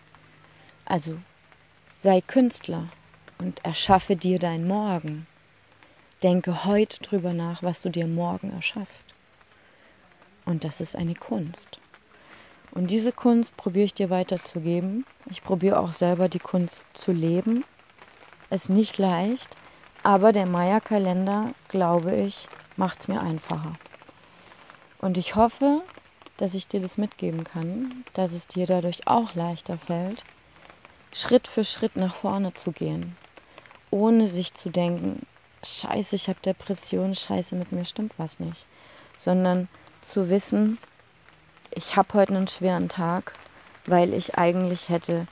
Also 0.85 1.17
sei 2.01 2.21
Künstler 2.21 2.87
und 3.37 3.63
erschaffe 3.63 4.15
dir 4.15 4.39
dein 4.39 4.67
Morgen. 4.67 5.27
Denke 6.23 6.65
heute 6.65 6.99
drüber 7.01 7.33
nach, 7.33 7.61
was 7.61 7.81
du 7.81 7.89
dir 7.89 8.07
morgen 8.07 8.51
erschaffst. 8.51 9.13
Und 10.45 10.63
das 10.63 10.81
ist 10.81 10.95
eine 10.95 11.15
Kunst. 11.15 11.79
Und 12.73 12.87
diese 12.89 13.11
Kunst 13.11 13.55
probiere 13.57 13.85
ich 13.85 13.93
dir 13.93 14.09
weiterzugeben. 14.09 15.05
Ich 15.29 15.43
probiere 15.43 15.79
auch 15.79 15.93
selber 15.93 16.29
die 16.29 16.39
Kunst 16.39 16.83
zu 16.93 17.11
leben. 17.11 17.63
Ist 18.49 18.69
nicht 18.69 18.97
leicht, 18.97 19.57
aber 20.03 20.31
der 20.31 20.45
Maya-Kalender, 20.45 21.53
glaube 21.69 22.15
ich, 22.15 22.47
macht 22.77 23.01
es 23.01 23.07
mir 23.07 23.21
einfacher. 23.21 23.75
Und 24.99 25.17
ich 25.17 25.35
hoffe, 25.35 25.81
dass 26.37 26.53
ich 26.53 26.67
dir 26.67 26.79
das 26.79 26.97
mitgeben 26.97 27.43
kann, 27.43 28.03
dass 28.13 28.33
es 28.33 28.47
dir 28.47 28.65
dadurch 28.65 29.07
auch 29.07 29.35
leichter 29.35 29.77
fällt, 29.77 30.23
Schritt 31.13 31.47
für 31.47 31.65
Schritt 31.65 31.95
nach 31.95 32.15
vorne 32.15 32.53
zu 32.53 32.71
gehen, 32.71 33.15
ohne 33.89 34.27
sich 34.27 34.53
zu 34.53 34.69
denken, 34.69 35.25
scheiße, 35.63 36.15
ich 36.15 36.29
habe 36.29 36.39
Depression, 36.43 37.13
scheiße, 37.13 37.55
mit 37.55 37.71
mir 37.71 37.85
stimmt 37.85 38.13
was 38.17 38.39
nicht, 38.39 38.65
sondern 39.17 39.67
zu 40.01 40.29
wissen, 40.29 40.77
ich 41.71 41.95
habe 41.95 42.13
heute 42.13 42.35
einen 42.35 42.47
schweren 42.47 42.89
Tag, 42.89 43.33
weil 43.85 44.13
ich 44.13 44.37
eigentlich 44.37 44.89
hätte 44.89 45.27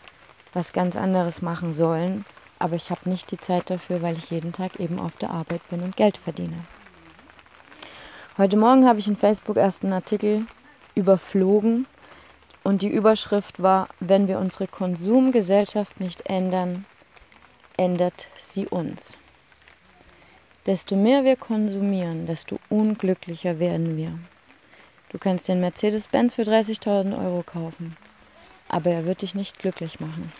was 0.53 0.73
ganz 0.73 0.95
anderes 0.95 1.41
machen 1.41 1.73
sollen, 1.73 2.25
aber 2.59 2.75
ich 2.75 2.89
habe 2.89 3.09
nicht 3.09 3.31
die 3.31 3.37
Zeit 3.37 3.69
dafür, 3.69 4.01
weil 4.01 4.17
ich 4.17 4.31
jeden 4.31 4.53
Tag 4.53 4.79
eben 4.79 4.99
auf 4.99 5.15
der 5.17 5.31
Arbeit 5.31 5.61
bin 5.69 5.81
und 5.81 5.95
Geld 5.95 6.17
verdiene. 6.17 6.65
Heute 8.37 8.57
Morgen 8.57 8.87
habe 8.87 8.99
ich 8.99 9.07
in 9.07 9.17
Facebook 9.17 9.57
erst 9.57 9.83
einen 9.83 9.93
Artikel 9.93 10.45
überflogen 10.95 11.87
und 12.63 12.81
die 12.81 12.89
Überschrift 12.89 13.61
war, 13.61 13.89
wenn 13.99 14.27
wir 14.27 14.39
unsere 14.39 14.67
Konsumgesellschaft 14.67 15.99
nicht 15.99 16.29
ändern, 16.29 16.85
ändert 17.77 18.27
sie 18.37 18.67
uns. 18.67 19.17
Desto 20.65 20.95
mehr 20.95 21.23
wir 21.23 21.35
konsumieren, 21.35 22.25
desto 22.25 22.59
unglücklicher 22.69 23.59
werden 23.59 23.97
wir. 23.97 24.19
Du 25.11 25.17
kannst 25.17 25.47
den 25.47 25.59
Mercedes-Benz 25.59 26.35
für 26.35 26.43
30.000 26.43 27.17
Euro 27.17 27.43
kaufen, 27.43 27.97
aber 28.67 28.91
er 28.91 29.05
wird 29.05 29.23
dich 29.23 29.33
nicht 29.33 29.57
glücklich 29.57 29.99
machen, 29.99 30.31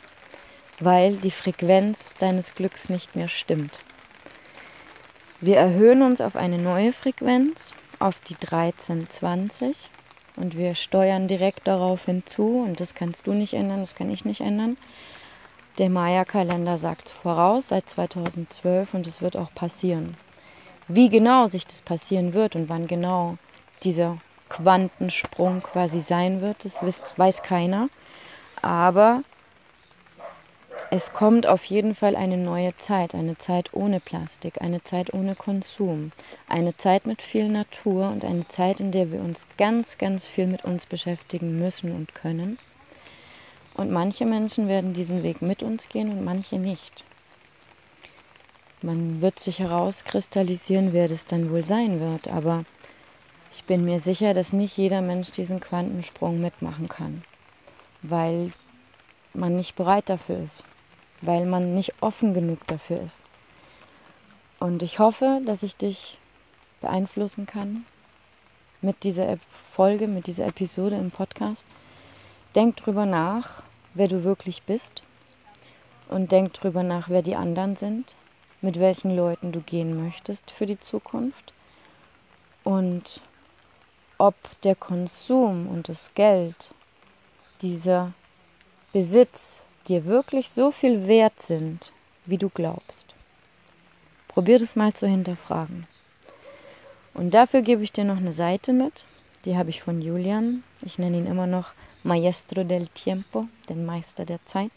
weil 0.79 1.15
die 1.17 1.31
Frequenz 1.31 1.97
deines 2.19 2.53
Glücks 2.53 2.87
nicht 2.87 3.15
mehr 3.15 3.27
stimmt. 3.27 3.79
Wir 5.41 5.57
erhöhen 5.57 6.03
uns 6.03 6.21
auf 6.21 6.35
eine 6.35 6.59
neue 6.59 6.93
Frequenz, 6.93 7.73
auf 7.97 8.15
die 8.27 8.35
1320 8.35 9.75
und 10.35 10.55
wir 10.55 10.75
steuern 10.75 11.27
direkt 11.27 11.67
darauf 11.67 12.05
hinzu 12.05 12.63
und 12.65 12.79
das 12.79 12.93
kannst 12.93 13.25
du 13.25 13.33
nicht 13.33 13.53
ändern, 13.53 13.79
das 13.79 13.95
kann 13.95 14.11
ich 14.11 14.23
nicht 14.23 14.41
ändern. 14.41 14.77
Der 15.79 15.89
Maya-Kalender 15.89 16.77
sagt 16.77 17.09
voraus 17.09 17.69
seit 17.69 17.89
2012 17.89 18.93
und 18.93 19.07
es 19.07 19.21
wird 19.21 19.35
auch 19.35 19.53
passieren. 19.55 20.15
Wie 20.87 21.09
genau 21.09 21.47
sich 21.47 21.65
das 21.65 21.81
passieren 21.81 22.33
wird 22.33 22.55
und 22.55 22.69
wann 22.69 22.85
genau 22.85 23.37
dieser 23.83 24.17
Quantensprung 24.49 25.61
quasi 25.61 26.01
sein 26.01 26.41
wird. 26.41 26.65
Das 26.65 26.81
weiß 27.17 27.43
keiner. 27.43 27.89
Aber 28.61 29.23
es 30.91 31.13
kommt 31.13 31.45
auf 31.45 31.65
jeden 31.65 31.93
Fall 31.93 32.15
eine 32.15 32.37
neue 32.37 32.75
Zeit, 32.77 33.13
eine 33.13 33.37
Zeit 33.37 33.73
ohne 33.73 33.99
Plastik, 33.99 34.59
eine 34.61 34.83
Zeit 34.83 35.13
ohne 35.13 35.35
Konsum, 35.35 36.11
eine 36.47 36.75
Zeit 36.77 37.05
mit 37.05 37.21
viel 37.21 37.47
Natur 37.47 38.09
und 38.09 38.25
eine 38.25 38.47
Zeit, 38.47 38.79
in 38.79 38.91
der 38.91 39.11
wir 39.11 39.21
uns 39.21 39.45
ganz, 39.57 39.99
ganz 39.99 40.25
viel 40.25 40.47
mit 40.47 40.65
uns 40.65 40.87
beschäftigen 40.87 41.59
müssen 41.59 41.95
und 41.95 42.15
können. 42.15 42.57
Und 43.75 43.91
manche 43.91 44.25
Menschen 44.25 44.67
werden 44.67 44.93
diesen 44.93 45.21
Weg 45.21 45.43
mit 45.43 45.61
uns 45.61 45.89
gehen 45.89 46.09
und 46.09 46.25
manche 46.25 46.57
nicht. 46.57 47.03
Man 48.81 49.21
wird 49.21 49.39
sich 49.39 49.59
herauskristallisieren, 49.59 50.91
wer 50.91 51.07
das 51.07 51.27
dann 51.27 51.51
wohl 51.51 51.63
sein 51.63 51.99
wird, 51.99 52.27
aber 52.27 52.65
ich 53.59 53.65
bin 53.65 53.83
mir 53.83 53.99
sicher, 53.99 54.33
dass 54.33 54.53
nicht 54.53 54.77
jeder 54.77 55.01
Mensch 55.01 55.33
diesen 55.33 55.59
Quantensprung 55.59 56.39
mitmachen 56.39 56.87
kann, 56.87 57.23
weil 58.01 58.53
man 59.33 59.57
nicht 59.57 59.75
bereit 59.75 60.07
dafür 60.07 60.37
ist, 60.37 60.63
weil 61.21 61.45
man 61.45 61.75
nicht 61.75 62.01
offen 62.01 62.33
genug 62.33 62.65
dafür 62.67 63.01
ist. 63.01 63.21
Und 64.61 64.81
ich 64.81 64.99
hoffe, 64.99 65.41
dass 65.45 65.61
ich 65.61 65.75
dich 65.75 66.17
beeinflussen 66.79 67.45
kann 67.47 67.85
mit 68.81 69.03
dieser 69.03 69.37
Folge, 69.73 70.07
mit 70.07 70.27
dieser 70.27 70.47
Episode 70.47 70.95
im 70.95 71.11
Podcast. 71.11 71.65
Denk 72.55 72.77
drüber 72.77 73.05
nach, 73.05 73.61
wer 73.93 74.07
du 74.07 74.23
wirklich 74.23 74.63
bist 74.63 75.03
und 76.07 76.31
denk 76.31 76.53
drüber 76.53 76.83
nach, 76.83 77.09
wer 77.09 77.23
die 77.23 77.35
anderen 77.35 77.75
sind, 77.75 78.15
mit 78.61 78.79
welchen 78.79 79.13
Leuten 79.17 79.51
du 79.51 79.59
gehen 79.59 80.01
möchtest 80.01 80.49
für 80.49 80.65
die 80.65 80.79
Zukunft 80.79 81.53
und 82.63 83.21
ob 84.19 84.35
der 84.63 84.75
Konsum 84.75 85.67
und 85.67 85.87
das 85.87 86.13
Geld, 86.13 86.69
dieser 87.61 88.11
Besitz 88.91 89.59
dir 89.87 90.05
wirklich 90.05 90.49
so 90.49 90.71
viel 90.71 91.07
wert 91.07 91.41
sind, 91.41 91.93
wie 92.25 92.37
du 92.37 92.49
glaubst. 92.49 93.15
Probier 94.27 94.59
das 94.59 94.75
mal 94.75 94.93
zu 94.93 95.07
hinterfragen. 95.07 95.87
Und 97.13 97.33
dafür 97.33 97.61
gebe 97.61 97.81
ich 97.83 97.93
dir 97.93 98.03
noch 98.03 98.17
eine 98.17 98.33
Seite 98.33 98.73
mit. 98.73 99.05
Die 99.45 99.57
habe 99.57 99.69
ich 99.69 99.81
von 99.81 100.01
Julian. 100.01 100.63
Ich 100.81 100.99
nenne 100.99 101.17
ihn 101.17 101.25
immer 101.25 101.47
noch 101.47 101.73
Maestro 102.03 102.63
del 102.63 102.87
Tiempo, 102.89 103.47
den 103.69 103.85
Meister 103.85 104.25
der 104.25 104.45
Zeit. 104.45 104.71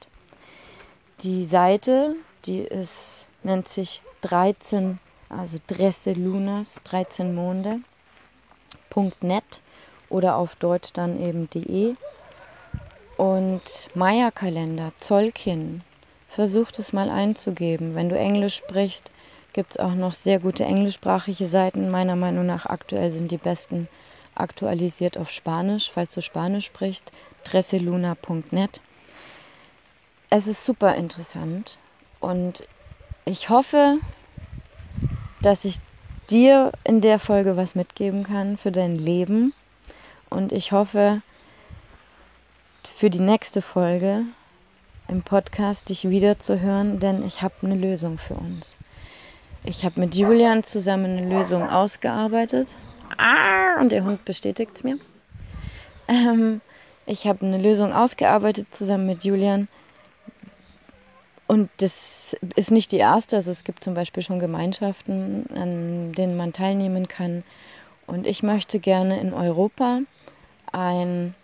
Die 1.20 1.44
Seite, 1.44 2.14
die 2.46 2.60
ist, 2.60 3.26
nennt 3.42 3.68
sich 3.68 4.02
13, 4.22 5.00
also 5.28 5.58
Dresse 5.66 6.12
Lunas, 6.12 6.80
13 6.84 7.34
Monde 7.34 7.80
net 9.20 9.60
oder 10.08 10.36
auf 10.36 10.54
Deutsch 10.56 10.92
dann 10.92 11.20
eben 11.20 11.48
de. 11.50 11.94
Und 13.16 13.88
Maya-Kalender, 13.94 14.92
Zolkin, 15.00 15.82
versucht 16.28 16.78
es 16.78 16.92
mal 16.92 17.10
einzugeben. 17.10 17.94
Wenn 17.94 18.08
du 18.08 18.16
Englisch 18.18 18.56
sprichst, 18.56 19.10
gibt 19.52 19.72
es 19.72 19.76
auch 19.78 19.94
noch 19.94 20.12
sehr 20.12 20.38
gute 20.38 20.64
englischsprachige 20.64 21.46
Seiten. 21.46 21.90
Meiner 21.90 22.16
Meinung 22.16 22.46
nach 22.46 22.66
aktuell 22.66 23.10
sind 23.10 23.30
die 23.30 23.38
besten 23.38 23.88
aktualisiert 24.34 25.18
auf 25.18 25.30
Spanisch, 25.30 25.90
falls 25.92 26.14
du 26.14 26.22
Spanisch 26.22 26.66
sprichst, 26.66 27.12
dresseluna.net. 27.44 28.80
Es 30.30 30.46
ist 30.46 30.64
super 30.64 30.94
interessant 30.94 31.78
und 32.20 32.66
ich 33.26 33.50
hoffe, 33.50 33.98
dass 35.42 35.66
ich 35.66 35.76
dir 36.30 36.72
in 36.84 37.00
der 37.00 37.18
Folge 37.18 37.56
was 37.56 37.74
mitgeben 37.74 38.24
kann 38.24 38.56
für 38.56 38.72
dein 38.72 38.96
Leben. 38.96 39.52
Und 40.30 40.52
ich 40.52 40.72
hoffe, 40.72 41.22
für 42.96 43.10
die 43.10 43.20
nächste 43.20 43.62
Folge 43.62 44.22
im 45.08 45.22
Podcast 45.22 45.88
dich 45.88 46.08
wiederzuhören, 46.08 47.00
denn 47.00 47.26
ich 47.26 47.42
habe 47.42 47.54
eine 47.62 47.74
Lösung 47.74 48.18
für 48.18 48.34
uns. 48.34 48.76
Ich 49.64 49.84
habe 49.84 50.00
mit 50.00 50.14
Julian 50.14 50.64
zusammen 50.64 51.18
eine 51.18 51.28
Lösung 51.28 51.68
ausgearbeitet. 51.68 52.74
Ah, 53.18 53.80
und 53.80 53.92
der 53.92 54.04
Hund 54.04 54.24
bestätigt 54.24 54.72
es 54.74 54.84
mir. 54.84 54.98
Ähm, 56.08 56.60
ich 57.06 57.26
habe 57.26 57.44
eine 57.44 57.58
Lösung 57.58 57.92
ausgearbeitet 57.92 58.68
zusammen 58.70 59.06
mit 59.06 59.24
Julian. 59.24 59.68
Und 61.52 61.68
das 61.76 62.34
ist 62.56 62.70
nicht 62.70 62.92
die 62.92 62.96
erste. 62.96 63.36
Also 63.36 63.50
es 63.50 63.62
gibt 63.62 63.84
zum 63.84 63.92
Beispiel 63.92 64.22
schon 64.22 64.38
Gemeinschaften, 64.38 65.44
an 65.54 66.12
denen 66.12 66.34
man 66.34 66.54
teilnehmen 66.54 67.08
kann. 67.08 67.44
Und 68.06 68.26
ich 68.26 68.42
möchte 68.42 68.78
gerne 68.78 69.20
in 69.20 69.34
Europa 69.34 70.00
ein 70.72 71.34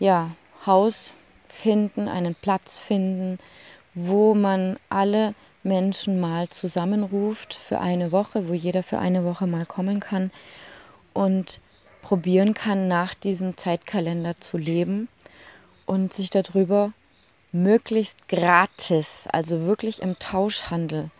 ja, 0.00 0.32
Haus 0.66 1.12
finden, 1.48 2.08
einen 2.08 2.34
Platz 2.34 2.78
finden, 2.78 3.38
wo 3.94 4.34
man 4.34 4.76
alle 4.88 5.36
Menschen 5.62 6.18
mal 6.18 6.48
zusammenruft 6.48 7.54
für 7.54 7.78
eine 7.78 8.10
Woche, 8.10 8.48
wo 8.48 8.54
jeder 8.54 8.82
für 8.82 8.98
eine 8.98 9.24
Woche 9.24 9.46
mal 9.46 9.66
kommen 9.66 10.00
kann 10.00 10.32
und 11.14 11.60
probieren 12.02 12.54
kann, 12.54 12.88
nach 12.88 13.14
diesem 13.14 13.56
Zeitkalender 13.56 14.34
zu 14.40 14.58
leben 14.58 15.08
und 15.86 16.12
sich 16.12 16.30
darüber 16.30 16.92
möglichst 17.52 18.28
gratis, 18.28 19.26
also 19.32 19.66
wirklich 19.66 20.02
im 20.02 20.18
Tauschhandel, 20.18 21.10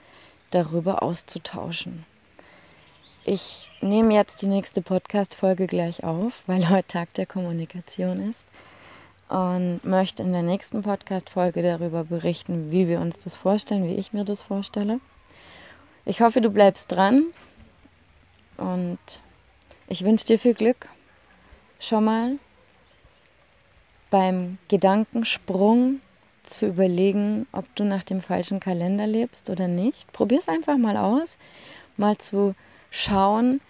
darüber 0.51 1.03
auszutauschen. 1.03 2.05
Ich 3.25 3.71
nehme 3.81 4.15
jetzt 4.15 4.43
die 4.43 4.47
nächste 4.47 4.81
Podcast-Folge 4.81 5.67
gleich 5.67 6.05
auf, 6.05 6.33
weil 6.47 6.69
heute 6.69 6.89
Tag 6.89 7.15
der 7.15 7.27
Kommunikation 7.27 8.31
ist 8.31 8.47
und 9.29 9.81
möchte 9.85 10.23
in 10.23 10.33
der 10.33 10.43
nächsten 10.43 10.83
Podcast-Folge 10.83 11.63
darüber 11.63 12.05
berichten, 12.05 12.71
wie 12.71 12.89
wir 12.89 13.01
uns 13.01 13.19
das 13.19 13.37
vorstellen, 13.37 13.87
wie 13.87 13.97
ich 13.97 14.13
mir 14.13 14.25
das 14.25 14.43
vorstelle. 14.43 15.01
Ich 16.07 16.23
hoffe, 16.23 16.41
du 16.41 16.49
bleibst 16.51 16.91
dran 16.91 17.27
und 18.57 18.99
ich 19.89 20.05
wünsche 20.05 20.27
dir 20.27 20.39
viel 20.39 20.55
Glück 20.55 20.89
schon 21.79 22.05
mal 22.05 22.39
beim 24.11 24.57
Gedankensprung 24.69 26.01
zu 26.49 26.67
überlegen, 26.67 27.47
ob 27.53 27.65
du 27.77 27.85
nach 27.85 28.05
dem 28.05 28.21
falschen 28.21 28.61
Kalender 28.61 29.07
lebst 29.07 29.51
oder 29.51 29.69
nicht. 29.69 30.13
Probier 30.13 30.39
es 30.39 30.49
einfach 30.49 30.77
mal 30.77 30.97
aus, 30.97 31.37
mal 31.97 32.19
zu 32.19 32.55
schauen, 32.91 33.61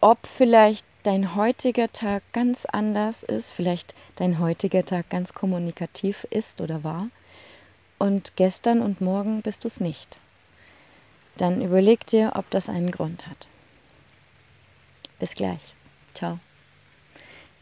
ob 0.00 0.18
vielleicht 0.26 0.86
dein 1.02 1.34
heutiger 1.34 1.90
Tag 1.92 2.22
ganz 2.32 2.66
anders 2.66 3.22
ist, 3.22 3.50
vielleicht 3.50 3.94
dein 4.16 4.38
heutiger 4.38 4.84
Tag 4.84 5.08
ganz 5.08 5.32
kommunikativ 5.32 6.26
ist 6.30 6.60
oder 6.60 6.84
war 6.84 7.08
und 8.00 8.36
gestern 8.36 8.80
und 8.80 9.00
morgen 9.00 9.42
bist 9.42 9.64
du 9.64 9.68
es 9.68 9.78
nicht. 9.78 10.16
Dann 11.36 11.62
überleg 11.62 12.06
dir, 12.06 12.32
ob 12.34 12.50
das 12.50 12.68
einen 12.68 12.90
Grund 12.90 13.26
hat. 13.26 13.46
Bis 15.18 15.34
gleich. 15.34 15.74
Ciao. 16.14 16.38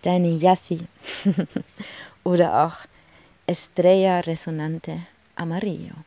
Deine 0.02 0.28
Yassi 0.28 0.86
oder 2.24 2.64
auch 2.64 2.76
Estrella 3.48 4.20
Resonante 4.20 5.08
Amarillo. 5.34 6.04